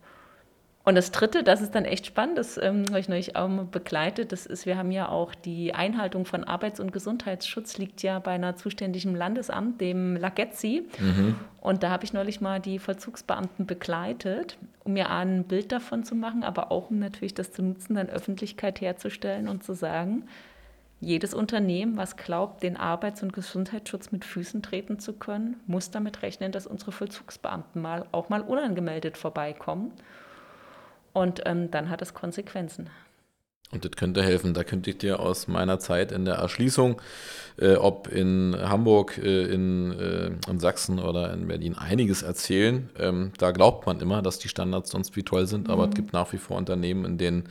[0.87, 4.31] Und das Dritte, das ist dann echt spannend, das ähm, habe ich neulich auch begleitet,
[4.31, 8.31] das ist, wir haben ja auch die Einhaltung von Arbeits- und Gesundheitsschutz liegt ja bei
[8.31, 10.85] einer zuständigen Landesamt, dem Lagetzi.
[11.59, 16.15] Und da habe ich neulich mal die Vollzugsbeamten begleitet, um mir ein Bild davon zu
[16.15, 20.23] machen, aber auch um natürlich das zu nutzen, dann Öffentlichkeit herzustellen und zu sagen,
[21.01, 26.21] jedes Unternehmen, was glaubt, den Arbeits- und Gesundheitsschutz mit Füßen treten zu können, muss damit
[26.21, 29.91] rechnen, dass unsere Vollzugsbeamten mal auch mal unangemeldet vorbeikommen.
[31.17, 32.91] Und ähm, dann hat es Konsequenzen.
[33.71, 34.53] Und das könnte helfen.
[34.53, 37.01] Da könnte ich dir aus meiner Zeit in der Erschließung,
[37.57, 42.89] äh, ob in Hamburg, äh, in, äh, in Sachsen oder in Berlin, einiges erzählen.
[42.99, 46.13] Ähm, da glaubt man immer, dass die Standards sonst wie toll sind, aber es gibt
[46.13, 47.49] nach wie vor Unternehmen, in denen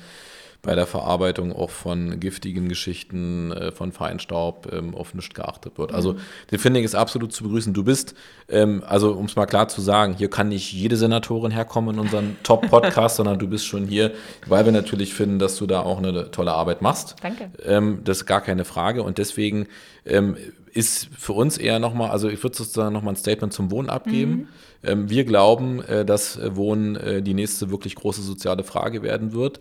[0.67, 5.95] bei der Verarbeitung auch von giftigen Geschichten, äh, von Feinstaub ähm, auf nichts geachtet wird.
[5.95, 6.17] Also
[6.51, 7.73] den finde ich ist absolut zu begrüßen.
[7.73, 8.15] Du bist,
[8.49, 12.01] ähm, also um es mal klar zu sagen, hier kann nicht jede Senatorin herkommen in
[12.01, 14.13] unseren Top-Podcast, sondern du bist schon hier,
[14.47, 17.15] weil wir natürlich finden, dass du da auch eine tolle Arbeit machst.
[17.23, 17.51] Danke.
[17.65, 19.69] Ähm, das ist gar keine Frage und deswegen
[20.05, 20.37] ähm,
[20.73, 24.49] ist für uns eher nochmal, also ich würde sozusagen nochmal ein Statement zum Wohnen abgeben.
[24.83, 29.33] Ähm, wir glauben, äh, dass äh, Wohnen äh, die nächste wirklich große soziale Frage werden
[29.33, 29.61] wird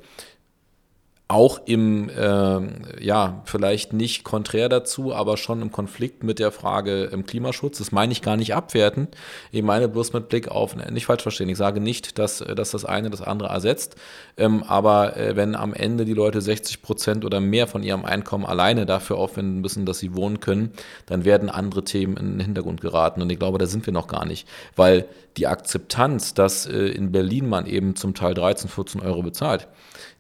[1.28, 7.06] auch im, äh, ja, vielleicht nicht konträr dazu, aber schon im Konflikt mit der Frage
[7.06, 7.80] im Klimaschutz.
[7.80, 9.08] Das meine ich gar nicht abwerten.
[9.52, 12.54] Ich meine bloß mit Blick auf, ne, nicht falsch verstehen, ich sage nicht, dass, äh,
[12.54, 13.96] dass das eine das andere ersetzt,
[14.38, 18.46] ähm, aber äh, wenn am Ende die Leute 60 Prozent oder mehr von ihrem Einkommen
[18.46, 20.74] alleine dafür aufwenden müssen, dass sie wohnen können,
[21.08, 24.08] dann werden andere Themen in den Hintergrund geraten und ich glaube, da sind wir noch
[24.08, 25.06] gar nicht, weil
[25.38, 29.68] die Akzeptanz, dass äh, in Berlin man eben zum Teil 13, 14 Euro bezahlt,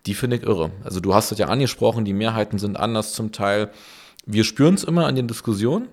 [0.05, 0.71] die finde ich irre.
[0.83, 3.71] Also du hast es ja angesprochen, die Mehrheiten sind anders zum Teil.
[4.25, 5.87] Wir spüren es immer an den Diskussionen.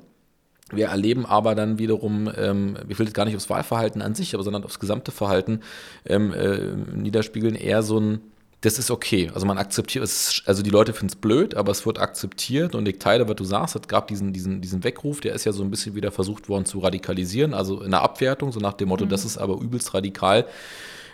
[0.70, 4.34] Wir erleben aber dann wiederum, ähm, ich will jetzt gar nicht aufs Wahlverhalten an sich,
[4.34, 5.60] aber sondern aufs gesamte Verhalten
[6.06, 6.58] ähm, äh,
[6.94, 8.20] niederspiegeln, eher so ein,
[8.62, 9.30] das ist okay.
[9.34, 12.88] Also man akzeptiert es, also die Leute finden es blöd, aber es wird akzeptiert und
[12.88, 15.62] ich teile, was du sagst, es gab diesen, diesen, diesen Weckruf, der ist ja so
[15.62, 19.04] ein bisschen wieder versucht worden zu radikalisieren, also in der Abwertung, so nach dem Motto,
[19.04, 20.46] das ist aber übelst radikal.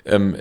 [0.09, 0.37] Ähm,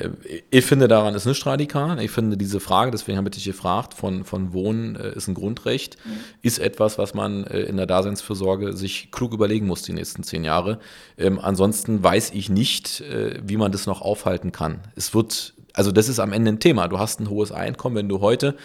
[0.50, 2.02] ich finde daran ist nicht radikal.
[2.02, 5.34] Ich finde diese Frage, deswegen habe ich dich gefragt, von, von Wohnen äh, ist ein
[5.34, 5.98] Grundrecht,
[6.42, 10.44] ist etwas, was man äh, in der Daseinsfürsorge sich klug überlegen muss die nächsten zehn
[10.44, 10.80] Jahre.
[11.18, 14.80] Ähm, ansonsten weiß ich nicht, äh, wie man das noch aufhalten kann.
[14.96, 16.88] Es wird, also das ist am Ende ein Thema.
[16.88, 18.56] Du hast ein hohes Einkommen, wenn du heute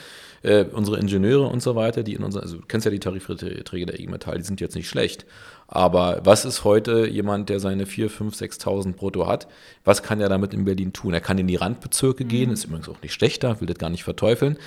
[0.43, 3.87] äh, unsere Ingenieure und so weiter, die in unserer, also du kennst ja die Tarifverträge
[3.87, 5.25] der IG Metall, die sind jetzt nicht schlecht.
[5.75, 9.49] Aber was ist heute jemand, der seine 4.000, 5.000, 6.000 brutto hat?
[9.85, 11.15] Was kann er damit in Berlin tun?
[11.15, 14.05] Er kann in die Randbezirke gehen, ist übrigens auch nicht schlechter, will das gar nicht
[14.05, 14.59] verteufeln.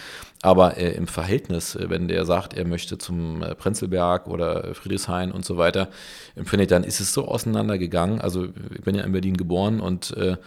[0.42, 5.32] Aber äh, im Verhältnis, äh, wenn der sagt, er möchte zum äh, Prenzlberg oder Friedrichshain
[5.32, 5.90] und so weiter,
[6.36, 8.20] empfinde ich, dann ist es so auseinandergegangen.
[8.20, 10.38] Also ich bin ja in Berlin geboren und äh,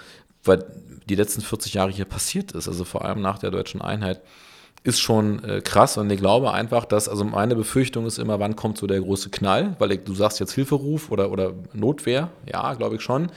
[0.43, 0.65] was
[1.09, 4.23] die letzten 40 Jahre hier passiert ist, also vor allem nach der deutschen Einheit,
[4.89, 8.57] ist schon äh, krass und ich glaube einfach, dass, also meine Befürchtung ist immer, wann
[8.57, 12.73] kommt so der große Knall, weil ich, du sagst jetzt Hilferuf oder, oder Notwehr, ja,
[12.75, 13.29] glaube ich schon,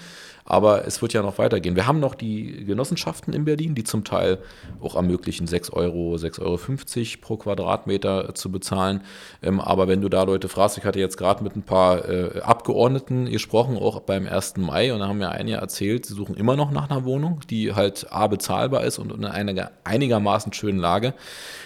[0.46, 1.76] Aber es wird ja noch weitergehen.
[1.76, 4.40] Wir haben noch die Genossenschaften in Berlin, die zum Teil
[4.82, 9.02] auch ermöglichen, 6 Euro, 6,50 Euro pro Quadratmeter zu bezahlen.
[9.42, 12.42] Ähm, aber wenn du da Leute fragst, ich hatte jetzt gerade mit ein paar äh,
[12.42, 14.58] Abgeordneten gesprochen, auch beim 1.
[14.58, 17.74] Mai, und da haben mir einige erzählt, sie suchen immer noch nach einer Wohnung, die
[17.74, 21.14] halt A bezahlbar ist und in einer einigermaßen schönen Lage.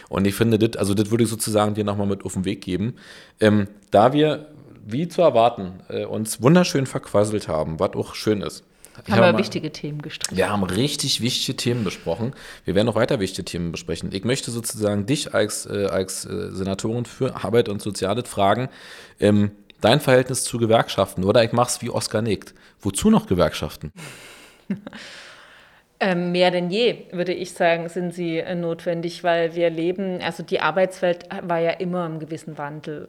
[0.10, 2.62] Und ich finde, das, also das würde ich sozusagen dir nochmal mit auf den Weg
[2.62, 2.96] geben.
[3.40, 4.48] Ähm, da wir,
[4.86, 8.63] wie zu erwarten, äh, uns wunderschön verquasselt haben, was auch schön ist.
[9.10, 10.38] Haben wir wichtige Themen gestrichen.
[10.38, 12.34] Wir haben richtig wichtige Themen besprochen.
[12.63, 14.12] Wir werden noch weiter wichtige Themen besprechen.
[14.13, 18.69] Ich möchte sozusagen dich als, äh, als äh, Senatorin für Arbeit und Soziales fragen,
[19.19, 22.54] ähm, dein Verhältnis zu Gewerkschaften oder ich mach's wie Oskar Negt.
[22.80, 23.91] Wozu noch Gewerkschaften?
[25.98, 30.43] Ähm, mehr denn je, würde ich sagen, sind sie äh, notwendig, weil wir leben, also
[30.43, 33.08] die Arbeitswelt war ja immer einem gewissen Wandel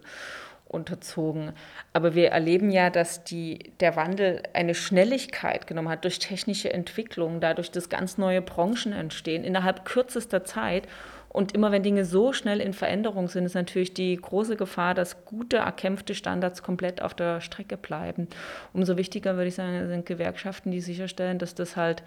[0.77, 1.53] unterzogen.
[1.93, 7.41] Aber wir erleben ja, dass die, der Wandel eine Schnelligkeit genommen hat durch technische Entwicklung,
[7.41, 10.87] dadurch, dass ganz neue Branchen entstehen innerhalb kürzester Zeit.
[11.29, 15.25] Und immer wenn Dinge so schnell in Veränderung sind, ist natürlich die große Gefahr, dass
[15.25, 18.29] gute, erkämpfte Standards komplett auf der Strecke bleiben.
[18.73, 22.03] Umso wichtiger, würde ich sagen, sind Gewerkschaften, die sicherstellen, dass das halt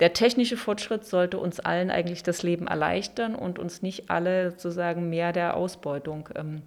[0.00, 5.08] der technische Fortschritt sollte uns allen eigentlich das Leben erleichtern und uns nicht alle sozusagen
[5.08, 6.62] mehr der Ausbeutung ähm,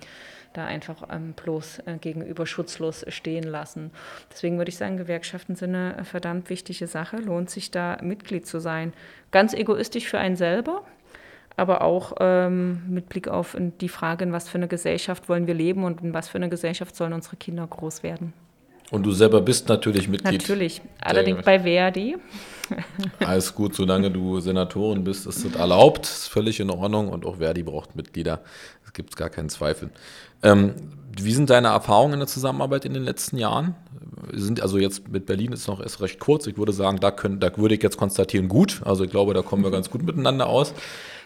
[0.54, 3.92] da einfach ähm, bloß äh, gegenüber schutzlos stehen lassen.
[4.32, 7.18] Deswegen würde ich sagen, Gewerkschaften sind eine verdammt wichtige Sache.
[7.18, 8.94] Lohnt sich da Mitglied zu sein.
[9.32, 10.84] Ganz egoistisch für einen selber,
[11.56, 15.54] aber auch ähm, mit Blick auf die Frage, in was für eine Gesellschaft wollen wir
[15.54, 18.34] leben und in was für eine Gesellschaft sollen unsere Kinder groß werden.
[18.90, 20.42] Und du selber bist natürlich Mitglied.
[20.42, 22.16] Natürlich, allerdings bei Verdi.
[23.20, 27.38] Alles gut, solange du Senatorin bist, ist das erlaubt, ist völlig in Ordnung und auch
[27.38, 28.42] Verdi braucht Mitglieder.
[28.86, 29.90] Es gibt gar keinen Zweifel.
[30.44, 30.74] Ähm,
[31.20, 33.76] wie sind deine Erfahrungen in der Zusammenarbeit in den letzten Jahren?
[34.34, 36.48] Sind also jetzt mit Berlin ist noch erst recht kurz.
[36.48, 38.82] Ich würde sagen, da, können, da würde ich jetzt konstatieren, gut.
[38.86, 40.74] Also ich glaube, da kommen wir ganz gut miteinander aus.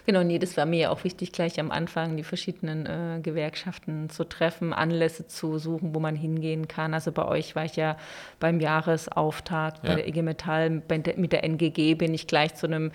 [0.04, 4.10] Genau, nee, das war mir ja auch wichtig, gleich am Anfang die verschiedenen äh, Gewerkschaften
[4.10, 6.92] zu treffen, Anlässe zu suchen, wo man hingehen kann.
[6.92, 7.96] Also bei euch war ich ja
[8.40, 9.90] beim Jahresauftakt, ja.
[9.90, 12.90] bei der IG Metall, mit der NGG bin ich gleich zu einem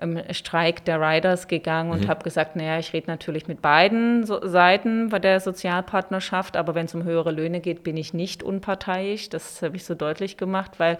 [0.00, 2.08] ähm, Streik der Riders gegangen und mhm.
[2.08, 6.86] habe gesagt, naja, ich rede natürlich mit beiden so Seiten bei der Sozialpartnerschaft, aber wenn
[6.86, 9.28] es um höhere Löhne geht, bin ich nicht unparteiisch.
[9.28, 10.98] Das habe ich so deutlich gemacht, weil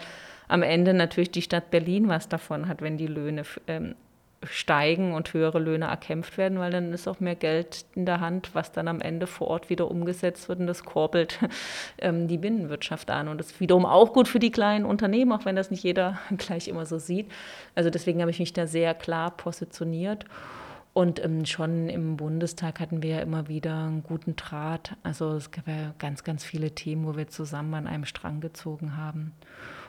[0.48, 3.94] am Ende natürlich die Stadt Berlin was davon hat, wenn die Löhne ähm,
[4.44, 8.50] steigen und höhere Löhne erkämpft werden, weil dann ist auch mehr Geld in der Hand,
[8.54, 11.38] was dann am Ende vor Ort wieder umgesetzt wird und das kurbelt
[11.98, 13.28] ähm, die Binnenwirtschaft an.
[13.28, 16.18] Und das ist wiederum auch gut für die kleinen Unternehmen, auch wenn das nicht jeder
[16.36, 17.30] gleich immer so sieht.
[17.74, 20.24] Also deswegen habe ich mich da sehr klar positioniert.
[20.94, 24.96] Und ähm, schon im Bundestag hatten wir ja immer wieder einen guten Draht.
[25.02, 28.96] Also es gab ja ganz, ganz viele Themen, wo wir zusammen an einem Strang gezogen
[28.96, 29.32] haben.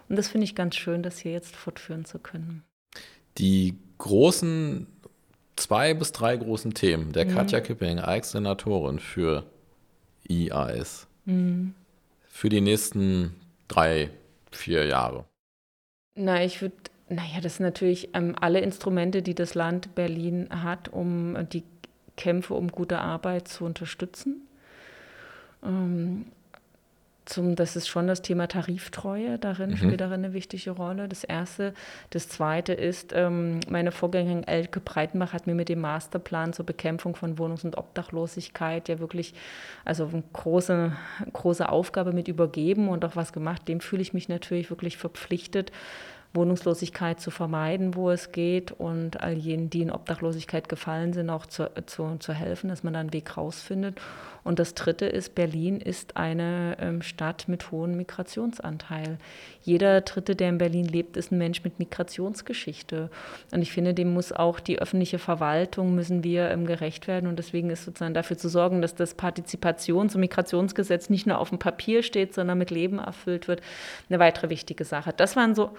[0.09, 2.63] Und das finde ich ganz schön, das hier jetzt fortführen zu können.
[3.37, 4.87] Die großen,
[5.55, 7.35] zwei bis drei großen Themen der mhm.
[7.35, 9.43] Katja Kipping als Senatorin für
[10.27, 11.73] IAS mhm.
[12.27, 13.35] für die nächsten
[13.67, 14.09] drei,
[14.51, 15.25] vier Jahre?
[16.15, 16.75] Na, ich würde,
[17.09, 21.63] naja, das sind natürlich ähm, alle Instrumente, die das Land Berlin hat, um die
[22.15, 24.47] Kämpfe um gute Arbeit zu unterstützen.
[25.63, 26.27] Ähm,
[27.25, 29.77] zum, das ist schon das Thema Tariftreue, darin mhm.
[29.77, 31.07] spielt darin eine wichtige Rolle.
[31.07, 31.73] Das erste.
[32.11, 37.15] Das zweite ist, ähm, meine Vorgängerin Elke Breitenbach hat mir mit dem Masterplan zur Bekämpfung
[37.15, 39.33] von Wohnungs- und Obdachlosigkeit ja wirklich
[39.83, 40.93] also eine große,
[41.33, 43.67] große Aufgabe mit übergeben und auch was gemacht.
[43.67, 45.71] Dem fühle ich mich natürlich wirklich verpflichtet,
[46.35, 51.45] Wohnungslosigkeit zu vermeiden, wo es geht und all jenen, die in Obdachlosigkeit gefallen sind, auch
[51.45, 53.99] zu, zu, zu helfen, dass man da einen Weg rausfindet.
[54.45, 59.17] Und das Dritte ist, Berlin ist eine ähm, Stadt mit hohem Migrationsanteil.
[59.63, 63.09] Jeder Dritte, der in Berlin lebt, ist ein Mensch mit Migrationsgeschichte.
[63.51, 67.27] Und ich finde, dem muss auch die öffentliche Verwaltung, müssen wir ähm, gerecht werden.
[67.27, 71.49] Und deswegen ist sozusagen dafür zu sorgen, dass das Partizipations- und Migrationsgesetz nicht nur auf
[71.49, 73.61] dem Papier steht, sondern mit Leben erfüllt wird,
[74.09, 75.11] eine weitere wichtige Sache.
[75.17, 75.71] Das waren so,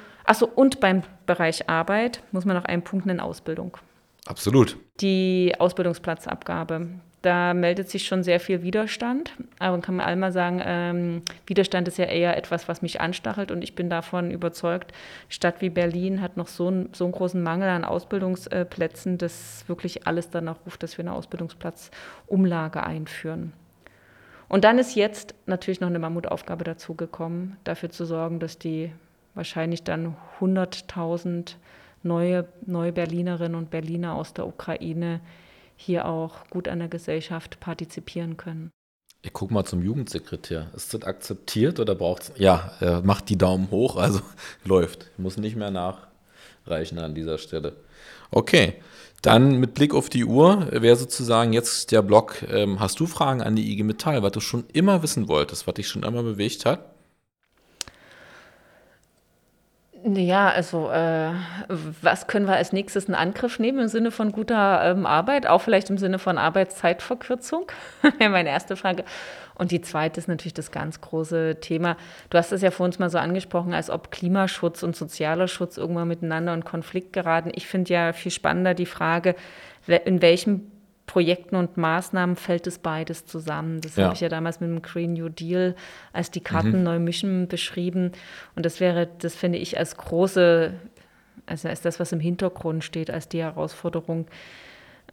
[0.47, 3.77] achso, und beim Bereich Arbeit muss man noch einen Punkt nennen, Ausbildung.
[4.27, 4.77] Absolut.
[5.01, 6.89] Die Ausbildungsplatzabgabe
[7.27, 9.33] da meldet sich schon sehr viel Widerstand.
[9.59, 13.63] Aber man kann einmal sagen, ähm, Widerstand ist ja eher etwas, was mich anstachelt und
[13.63, 14.93] ich bin davon überzeugt,
[15.29, 20.07] Stadt wie Berlin hat noch so, ein, so einen großen Mangel an Ausbildungsplätzen, dass wirklich
[20.07, 23.53] alles danach ruft, dass wir eine Ausbildungsplatzumlage einführen.
[24.49, 28.93] Und dann ist jetzt natürlich noch eine Mammutaufgabe dazugekommen, dafür zu sorgen, dass die
[29.37, 31.55] wahrscheinlich dann 100.000
[32.03, 35.21] neue, neue Berlinerinnen und Berliner aus der Ukraine
[35.77, 38.71] hier auch gut an der Gesellschaft partizipieren können.
[39.23, 40.71] Ich guck mal zum Jugendsekretär.
[40.75, 42.33] Ist das akzeptiert oder braucht es.
[42.37, 44.21] Ja, er macht die Daumen hoch, also
[44.65, 45.11] läuft.
[45.19, 47.75] Muss nicht mehr nachreichen an dieser Stelle.
[48.31, 48.75] Okay.
[49.23, 53.43] Dann mit Blick auf die Uhr wäre sozusagen jetzt der Block, ähm, hast du Fragen
[53.43, 56.65] an die IG Metall, was du schon immer wissen wolltest, was dich schon immer bewegt
[56.65, 56.96] hat?
[60.09, 61.33] Ja, also äh,
[62.01, 65.63] was können wir als nächstes in Angriff nehmen im Sinne von guter ähm, Arbeit, auch
[65.63, 67.73] vielleicht im Sinne von Arbeitszeitverkürzung?
[68.19, 69.05] wäre meine erste Frage.
[69.57, 71.97] Und die zweite ist natürlich das ganz große Thema.
[72.31, 75.77] Du hast es ja vor uns mal so angesprochen, als ob Klimaschutz und sozialer Schutz
[75.77, 77.51] irgendwann miteinander in Konflikt geraten.
[77.53, 79.35] Ich finde ja viel spannender die Frage,
[80.05, 80.71] in welchem
[81.07, 83.81] Projekten und Maßnahmen fällt es beides zusammen.
[83.81, 84.05] Das ja.
[84.05, 85.77] habe ich ja damals mit dem Green New Deal
[86.13, 86.83] als die Karten mhm.
[86.83, 88.13] neu mischen beschrieben.
[88.57, 90.73] Und das wäre, das finde ich als große,
[91.47, 94.27] also als das, was im Hintergrund steht, als die Herausforderung.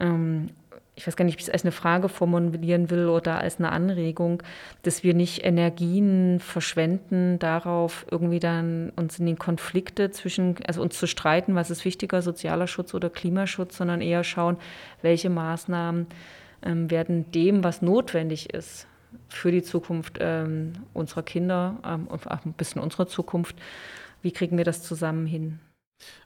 [0.00, 0.50] Ähm,
[0.96, 3.72] ich weiß gar nicht, ob ich es als eine Frage formulieren will oder als eine
[3.72, 4.42] Anregung,
[4.82, 10.98] dass wir nicht Energien verschwenden, darauf irgendwie dann uns in den Konflikte zwischen, also uns
[10.98, 14.56] zu streiten, was ist wichtiger, sozialer Schutz oder Klimaschutz, sondern eher schauen,
[15.02, 16.06] welche Maßnahmen
[16.62, 18.86] ähm, werden dem, was notwendig ist
[19.28, 23.56] für die Zukunft ähm, unserer Kinder ähm, auch ein bisschen unserer Zukunft,
[24.22, 25.58] wie kriegen wir das zusammen hin?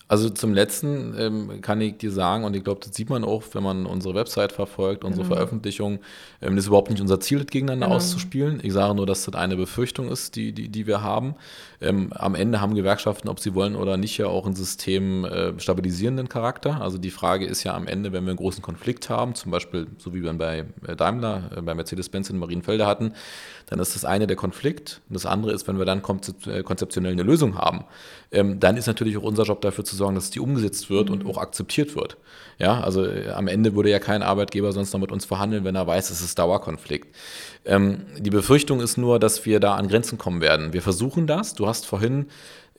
[0.09, 3.43] Also zum letzten ähm, kann ich dir sagen, und ich glaube, das sieht man auch,
[3.53, 5.37] wenn man unsere Website verfolgt, unsere genau.
[5.37, 5.99] Veröffentlichungen,
[6.41, 7.97] ähm, das ist überhaupt nicht unser Ziel, das gegeneinander genau.
[7.97, 8.61] auszuspielen.
[8.63, 11.35] Ich sage nur, dass das eine Befürchtung ist, die, die, die wir haben.
[11.83, 15.59] Ähm, am Ende haben Gewerkschaften, ob sie wollen oder nicht, ja auch ein System äh,
[15.61, 16.81] stabilisierenden Charakter.
[16.81, 19.89] Also die Frage ist ja am Ende, wenn wir einen großen Konflikt haben, zum Beispiel
[19.99, 23.13] so wie wir bei äh, Daimler, äh, bei Mercedes-Benz in Marienfelde hatten,
[23.67, 25.03] dann ist das eine der Konflikt.
[25.09, 26.03] Und das andere ist, wenn wir dann
[26.47, 27.85] äh, konzeptionell eine Lösung haben,
[28.33, 31.15] ähm, dann ist natürlich auch unser Job dafür zu sorgen, dass die umgesetzt wird mhm.
[31.15, 32.17] und auch akzeptiert wird.
[32.59, 35.75] Ja, also äh, am Ende würde ja kein Arbeitgeber sonst noch mit uns verhandeln, wenn
[35.75, 37.15] er weiß, es ist Dauerkonflikt.
[37.65, 40.73] Ähm, die Befürchtung ist nur, dass wir da an Grenzen kommen werden.
[40.73, 41.55] Wir versuchen das.
[41.55, 42.27] Du hast vorhin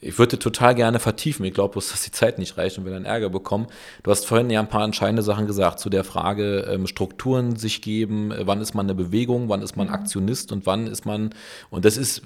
[0.02, 1.46] ich würde total gerne vertiefen.
[1.46, 3.68] Ich glaube bloß, dass die Zeit nicht reicht und wir dann Ärger bekommen.
[4.04, 7.82] Du hast vorhin ja ein paar entscheidende Sachen gesagt zu der Frage, ähm, Strukturen sich
[7.82, 9.94] geben, äh, wann ist man eine Bewegung, wann ist man mhm.
[9.94, 11.32] Aktionist und wann ist man,
[11.70, 12.22] und das ist,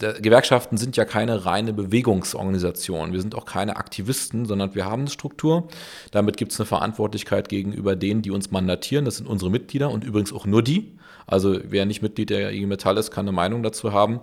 [0.00, 3.12] der, Gewerkschaften sind ja keine reine Bewegungsorganisation.
[3.12, 5.68] Wir sind auch keine Aktivisten, sondern wir haben eine Struktur.
[6.10, 9.06] Damit gibt es eine Verantwortlichkeit gegenüber denen, die uns mandatieren.
[9.06, 10.92] Das sind unsere Mitglieder und übrigens auch nur die.
[11.26, 14.20] Also wer nicht Mitglied der IG Metall ist, kann eine Meinung dazu haben.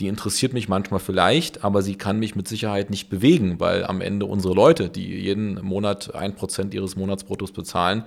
[0.00, 4.00] Die interessiert mich manchmal vielleicht, aber sie kann mich mit Sicherheit nicht bewegen, weil am
[4.00, 8.04] Ende unsere Leute, die jeden Monat ein Prozent ihres Monatsbruttos bezahlen,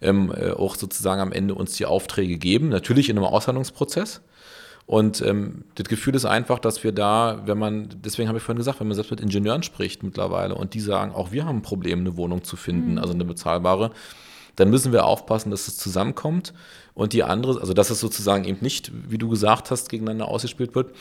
[0.00, 2.68] ähm, äh, auch sozusagen am Ende uns die Aufträge geben.
[2.68, 4.22] Natürlich in einem Aushandlungsprozess.
[4.86, 8.58] Und ähm, das Gefühl ist einfach, dass wir da, wenn man, deswegen habe ich vorhin
[8.58, 11.62] gesagt, wenn man selbst mit Ingenieuren spricht mittlerweile und die sagen, auch wir haben ein
[11.62, 12.98] Problem, eine Wohnung zu finden, mhm.
[12.98, 13.92] also eine bezahlbare,
[14.56, 16.52] dann müssen wir aufpassen, dass es zusammenkommt
[16.94, 20.74] und die andere, also dass es sozusagen eben nicht, wie du gesagt hast, gegeneinander ausgespielt
[20.74, 20.94] wird.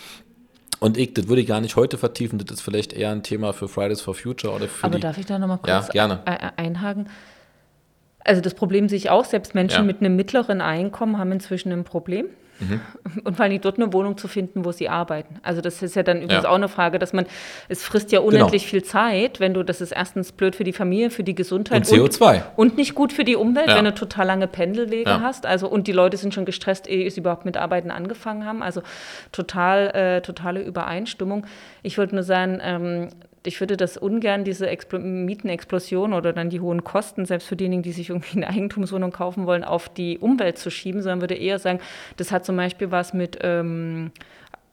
[0.83, 3.53] Und ich, das würde ich gar nicht heute vertiefen, das ist vielleicht eher ein Thema
[3.53, 6.27] für Fridays for Future oder für Aber die, darf ich da nochmal kurz ja, gerne.
[6.57, 7.07] einhaken?
[8.19, 9.83] Also das Problem sehe ich auch, selbst Menschen ja.
[9.83, 12.25] mit einem mittleren Einkommen haben inzwischen ein Problem.
[12.59, 12.81] Mhm.
[13.23, 15.35] Und vor allem dort eine Wohnung zu finden, wo sie arbeiten.
[15.43, 16.49] Also das ist ja dann übrigens ja.
[16.49, 17.25] auch eine Frage, dass man,
[17.67, 18.69] es frisst ja unendlich genau.
[18.69, 21.89] viel Zeit, wenn du, das ist erstens blöd für die Familie, für die Gesundheit.
[21.89, 22.35] Und CO2.
[22.35, 23.75] Und, und nicht gut für die Umwelt, ja.
[23.75, 25.21] wenn du total lange Pendelwege ja.
[25.21, 25.45] hast.
[25.45, 28.63] Also und die Leute sind schon gestresst, ehe sie überhaupt mit Arbeiten angefangen haben.
[28.63, 28.81] Also
[29.31, 31.45] total, äh, totale Übereinstimmung.
[31.81, 33.09] Ich wollte nur sagen, ähm,
[33.45, 37.83] ich würde das ungern, diese Expl Mietenexplosion oder dann die hohen Kosten, selbst für diejenigen,
[37.83, 41.59] die sich irgendwie eine Eigentumswohnung kaufen wollen, auf die Umwelt zu schieben, sondern würde eher
[41.59, 41.79] sagen,
[42.17, 44.11] das hat zum Beispiel was mit, ähm,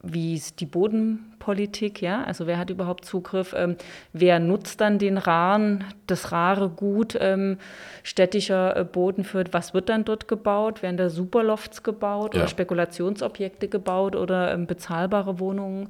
[0.03, 3.77] wie ist die Bodenpolitik, ja, also wer hat überhaupt Zugriff, ähm,
[4.13, 7.59] wer nutzt dann den raren, das rare Gut ähm,
[8.03, 12.41] städtischer äh, Boden für, was wird dann dort gebaut, werden da Superlofts gebaut ja.
[12.41, 15.89] oder Spekulationsobjekte gebaut oder ähm, bezahlbare Wohnungen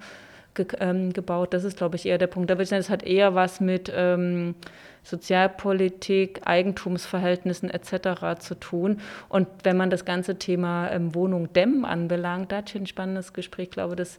[0.54, 1.54] ge ähm, gebaut.
[1.54, 2.50] Das ist, glaube ich, eher der Punkt.
[2.50, 4.54] Da würde ich sagen, das hat eher was mit ähm,
[5.02, 8.40] Sozialpolitik, Eigentumsverhältnissen etc.
[8.40, 9.00] zu tun.
[9.28, 13.32] Und wenn man das ganze Thema ähm, Wohnung dämmen anbelangt, da hatte ich ein spannendes
[13.32, 14.18] Gespräch, glaube, das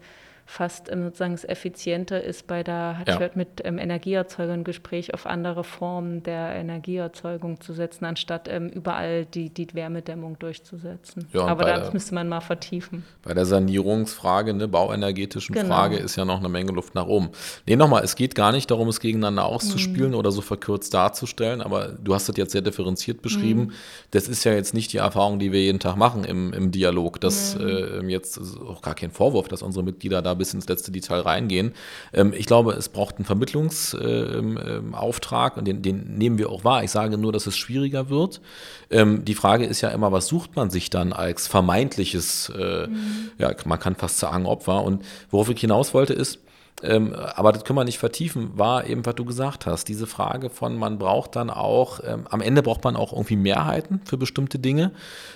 [0.52, 3.16] fast ähm, sozusagen es effizienter ist bei der, hat ja.
[3.16, 9.26] gehört, mit ähm, Energieerzeugern Gespräch auf andere Formen der Energieerzeugung zu setzen, anstatt ähm, überall
[9.26, 11.26] die, die Wärmedämmung durchzusetzen.
[11.32, 13.06] Ja, Aber das der, müsste man mal vertiefen.
[13.24, 15.68] Bei der Sanierungsfrage, ne, bauenergetischen genau.
[15.74, 17.30] Frage, ist ja noch eine Menge Luft nach oben.
[17.66, 20.18] Nee, nochmal, es geht gar nicht darum, es gegeneinander auszuspielen mhm.
[20.18, 23.62] oder so verkürzt darzustellen, aber du hast das jetzt sehr differenziert beschrieben.
[23.62, 23.72] Mhm.
[24.12, 27.22] Das ist ja jetzt nicht die Erfahrung, die wir jeden Tag machen im, im Dialog.
[27.22, 27.68] Das mhm.
[27.68, 31.20] äh, jetzt ist auch gar kein Vorwurf, dass unsere Mitglieder da bis ins letzte Detail
[31.20, 31.74] reingehen.
[32.14, 36.84] Ähm, ich glaube, es braucht einen Vermittlungsauftrag und den, den, nehmen wir auch wahr.
[36.84, 38.42] Ich sage nur, dass es schwieriger wird.
[38.90, 43.30] Ähm, die Frage ist ja immer, was sucht man sich dann als vermeintliches, äh, mhm.
[43.38, 44.84] ja, man kann fast sagen Opfer.
[44.84, 46.40] Und worauf ich hinaus wollte ist,
[46.84, 49.88] ähm, aber das können wir nicht vertiefen, war eben, was du gesagt hast.
[49.88, 54.02] Diese Frage von, man braucht dann auch, ähm, am Ende braucht man auch irgendwie Mehrheiten
[54.06, 54.92] für bestimmte Dinge.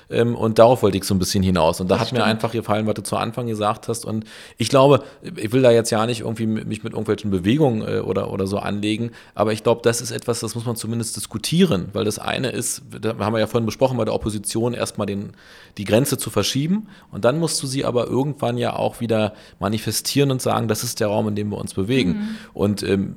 [0.10, 1.80] Ähm, und darauf wollte ich so ein bisschen hinaus.
[1.82, 2.22] Und da das hat stimmt.
[2.22, 4.06] mir einfach gefallen, was du zu Anfang gesagt hast.
[4.06, 4.26] Und
[4.58, 5.04] ich glaube,
[5.36, 8.58] ich will da jetzt ja nicht irgendwie mich mit irgendwelchen Bewegungen äh, oder, oder so
[8.58, 9.12] anlegen.
[9.36, 11.90] Aber ich glaube, das ist etwas, das muss man zumindest diskutieren.
[11.94, 15.34] Weil das eine ist, da haben wir ja vorhin besprochen, bei der Opposition erstmal den,
[15.78, 16.88] die Grenze zu verschieben.
[17.12, 21.00] Und dann musst du sie aber irgendwann ja auch wieder manifestieren und sagen, das ist
[21.00, 22.12] der Raum, in in dem wir uns bewegen.
[22.12, 22.38] Mhm.
[22.54, 23.16] Und ähm,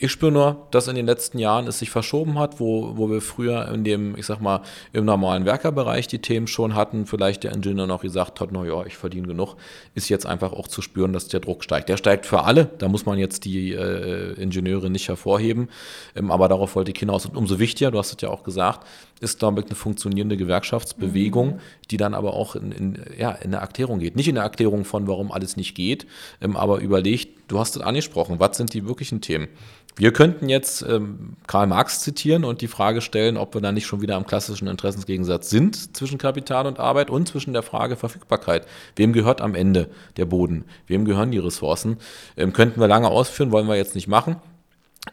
[0.00, 3.20] ich spüre nur, dass in den letzten Jahren es sich verschoben hat, wo, wo wir
[3.20, 4.60] früher in dem, ich sag mal,
[4.92, 8.96] im normalen Werkerbereich die Themen schon hatten, vielleicht der Ingenieur noch gesagt hat, naja, ich
[8.96, 9.56] verdiene genug,
[9.96, 11.88] ist jetzt einfach auch zu spüren, dass der Druck steigt.
[11.88, 15.68] Der steigt für alle, da muss man jetzt die äh, Ingenieure nicht hervorheben,
[16.14, 17.26] ähm, aber darauf wollte ich hinaus.
[17.26, 18.86] Und umso wichtiger, du hast es ja auch gesagt,
[19.20, 21.60] ist, ich, eine funktionierende Gewerkschaftsbewegung, mhm.
[21.90, 24.14] die dann aber auch in, in, ja, in eine Erklärung geht.
[24.14, 26.06] Nicht in der Erklärung von, warum alles nicht geht,
[26.40, 29.48] ähm, aber überlegt, du hast es angesprochen, was sind die wirklichen Themen?
[29.96, 33.86] Wir könnten jetzt ähm, Karl Marx zitieren und die Frage stellen, ob wir da nicht
[33.86, 38.64] schon wieder am klassischen Interessensgegensatz sind zwischen Kapital und Arbeit und zwischen der Frage Verfügbarkeit.
[38.94, 40.64] Wem gehört am Ende der Boden?
[40.86, 41.96] Wem gehören die Ressourcen?
[42.36, 44.36] Ähm, könnten wir lange ausführen, wollen wir jetzt nicht machen.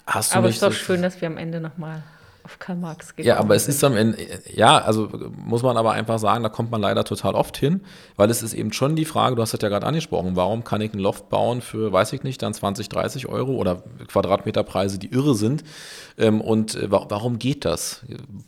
[0.05, 2.03] Hast Aber es ist doch schön, dass wir am Ende nochmal
[2.45, 4.17] auf Karl Marx gekommen Ja, aber es ist am Ende,
[4.53, 7.81] ja, also muss man aber einfach sagen, da kommt man leider total oft hin,
[8.15, 10.79] weil es ist eben schon die Frage, du hast das ja gerade angesprochen, warum kann
[10.79, 15.11] ich ein Loft bauen für, weiß ich nicht, dann 20, 30 Euro oder Quadratmeterpreise, die
[15.11, 15.63] irre sind
[16.17, 18.05] ähm, und äh, warum geht das?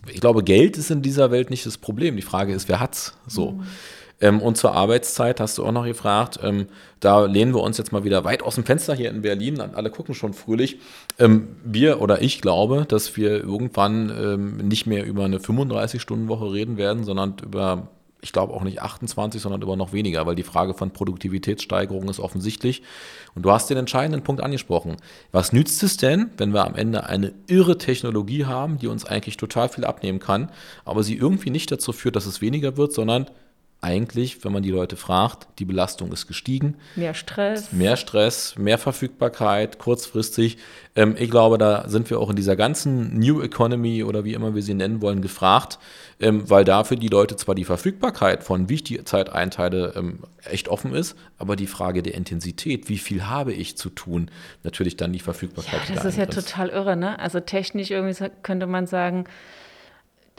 [0.07, 3.17] Ich glaube, Geld ist in dieser Welt nicht das Problem, die Frage ist, wer hat's
[3.25, 3.51] so?
[3.51, 3.63] Mhm.
[4.20, 6.39] Ähm, und zur Arbeitszeit hast du auch noch gefragt.
[6.41, 6.68] Ähm,
[6.99, 9.59] da lehnen wir uns jetzt mal wieder weit aus dem Fenster hier in Berlin.
[9.59, 10.80] Alle gucken schon fröhlich.
[11.20, 16.78] Ähm, wir oder ich glaube, dass wir irgendwann ähm, nicht mehr über eine 35-Stunden-Woche reden
[16.78, 17.89] werden, sondern über
[18.22, 22.20] ich glaube auch nicht 28, sondern über noch weniger, weil die Frage von Produktivitätssteigerung ist
[22.20, 22.82] offensichtlich.
[23.36, 24.97] Und du hast den entscheidenden Punkt angesprochen.
[25.32, 29.38] Was nützt es denn, wenn wir am Ende eine irre Technologie haben, die uns eigentlich
[29.38, 30.49] total viel abnehmen kann,
[30.84, 33.28] aber sie irgendwie nicht dazu führt, dass es weniger wird, sondern
[33.80, 36.75] eigentlich, wenn man die Leute fragt, die Belastung ist gestiegen.
[36.95, 37.71] Mehr Stress.
[37.71, 40.57] Mehr Stress, mehr Verfügbarkeit, kurzfristig.
[40.95, 44.55] Ähm, ich glaube, da sind wir auch in dieser ganzen New Economy oder wie immer
[44.55, 45.78] wir sie nennen wollen, gefragt,
[46.19, 49.93] ähm, weil da für die Leute zwar die Verfügbarkeit von wie ich die Zeit einteile
[49.95, 54.32] ähm, echt offen ist, aber die Frage der Intensität, wie viel habe ich zu tun,
[54.63, 55.88] natürlich dann die Verfügbarkeit.
[55.89, 57.19] Ja, das ist ja total irre, ne?
[57.19, 59.25] Also technisch irgendwie könnte man sagen,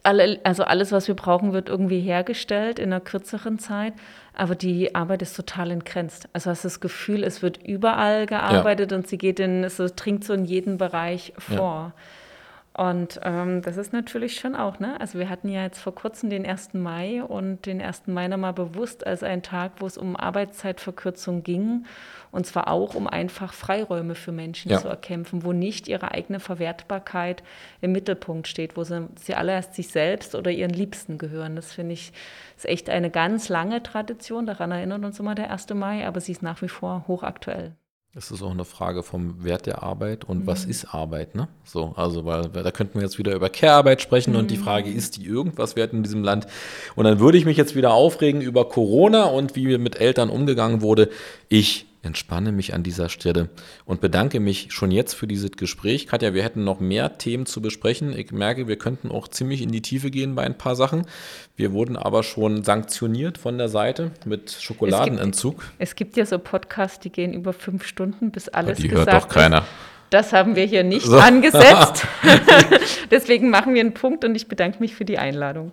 [0.09, 3.93] alle, also alles, was wir brauchen, wird irgendwie hergestellt in einer kürzeren Zeit.
[4.33, 6.29] Aber die Arbeit ist total entgrenzt.
[6.33, 8.97] Also hast das Gefühl, es wird überall gearbeitet ja.
[8.97, 11.93] und sie geht in, es dringt so in jeden Bereich vor.
[11.95, 12.85] Ja.
[12.85, 14.99] Und ähm, das ist natürlich schon auch, ne?
[15.01, 16.75] Also wir hatten ja jetzt vor kurzem den 1.
[16.75, 18.07] Mai und den 1.
[18.07, 21.85] Mai nochmal bewusst als einen Tag, wo es um Arbeitszeitverkürzung ging.
[22.31, 24.79] Und zwar auch, um einfach Freiräume für Menschen ja.
[24.79, 27.43] zu erkämpfen, wo nicht ihre eigene Verwertbarkeit
[27.81, 31.57] im Mittelpunkt steht, wo sie, sie alle erst sich selbst oder ihren Liebsten gehören.
[31.57, 32.13] Das finde ich
[32.57, 34.47] ist echt eine ganz lange Tradition.
[34.47, 35.69] Daran erinnert uns immer der 1.
[35.75, 37.77] Mai, aber sie ist nach wie vor hochaktuell.
[38.15, 40.47] Es ist auch eine Frage vom Wert der Arbeit und mhm.
[40.47, 41.47] was ist Arbeit, ne?
[41.63, 44.41] So, also, weil da könnten wir jetzt wieder über Care-Arbeit sprechen mhm.
[44.41, 44.63] und die mhm.
[44.63, 46.49] Frage, ist die irgendwas wert in diesem Land?
[46.97, 50.81] Und dann würde ich mich jetzt wieder aufregen über Corona und wie mit Eltern umgegangen
[50.81, 51.11] wurde.
[51.49, 53.51] Ich entspanne mich an dieser Stelle
[53.85, 56.09] und bedanke mich schon jetzt für dieses Gespräch.
[56.09, 58.19] Katja, wir hätten noch mehr Themen zu besprechen.
[58.19, 61.07] Ich merke, wir könnten auch ziemlich in die Tiefe gehen bei ein paar Sachen.
[61.55, 65.61] Wir wurden aber schon sanktioniert von der Seite mit Schokoladenentzug.
[65.61, 68.89] Es gibt, es gibt ja so Podcasts, die gehen über fünf Stunden, bis alles die
[68.89, 69.59] gesagt hört doch keiner.
[69.59, 69.67] Ist.
[70.11, 71.19] Das haben wir hier nicht so.
[71.19, 72.07] angesetzt.
[73.11, 75.73] Deswegen machen wir einen Punkt und ich bedanke mich für die Einladung.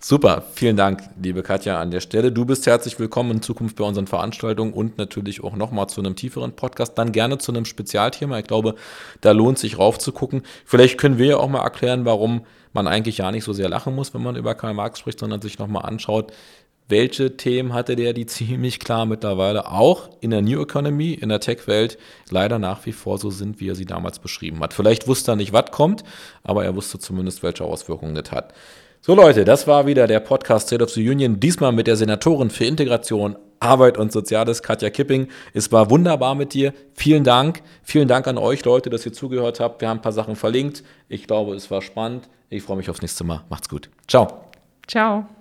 [0.00, 2.30] Super, vielen Dank, liebe Katja, an der Stelle.
[2.30, 6.14] Du bist herzlich willkommen in Zukunft bei unseren Veranstaltungen und natürlich auch nochmal zu einem
[6.14, 8.38] tieferen Podcast, dann gerne zu einem Spezialthema.
[8.38, 8.76] Ich glaube,
[9.22, 10.42] da lohnt sich raufzugucken.
[10.64, 13.96] Vielleicht können wir ja auch mal erklären, warum man eigentlich ja nicht so sehr lachen
[13.96, 16.32] muss, wenn man über Karl Marx spricht, sondern sich nochmal anschaut,
[16.86, 21.40] welche Themen hatte der, die ziemlich klar mittlerweile auch in der New Economy, in der
[21.40, 21.98] Tech-Welt
[22.30, 24.74] leider nach wie vor so sind, wie er sie damals beschrieben hat.
[24.74, 26.04] Vielleicht wusste er nicht, was kommt,
[26.44, 28.54] aber er wusste zumindest, welche Auswirkungen das hat.
[29.00, 32.50] So Leute, das war wieder der Podcast State of the Union, diesmal mit der Senatorin
[32.50, 35.28] für Integration, Arbeit und Soziales, Katja Kipping.
[35.54, 36.74] Es war wunderbar mit dir.
[36.94, 37.62] Vielen Dank.
[37.82, 39.80] Vielen Dank an euch Leute, dass ihr zugehört habt.
[39.80, 40.82] Wir haben ein paar Sachen verlinkt.
[41.08, 42.28] Ich glaube, es war spannend.
[42.50, 43.44] Ich freue mich aufs nächste Mal.
[43.48, 43.88] Macht's gut.
[44.06, 44.44] Ciao.
[44.86, 45.37] Ciao.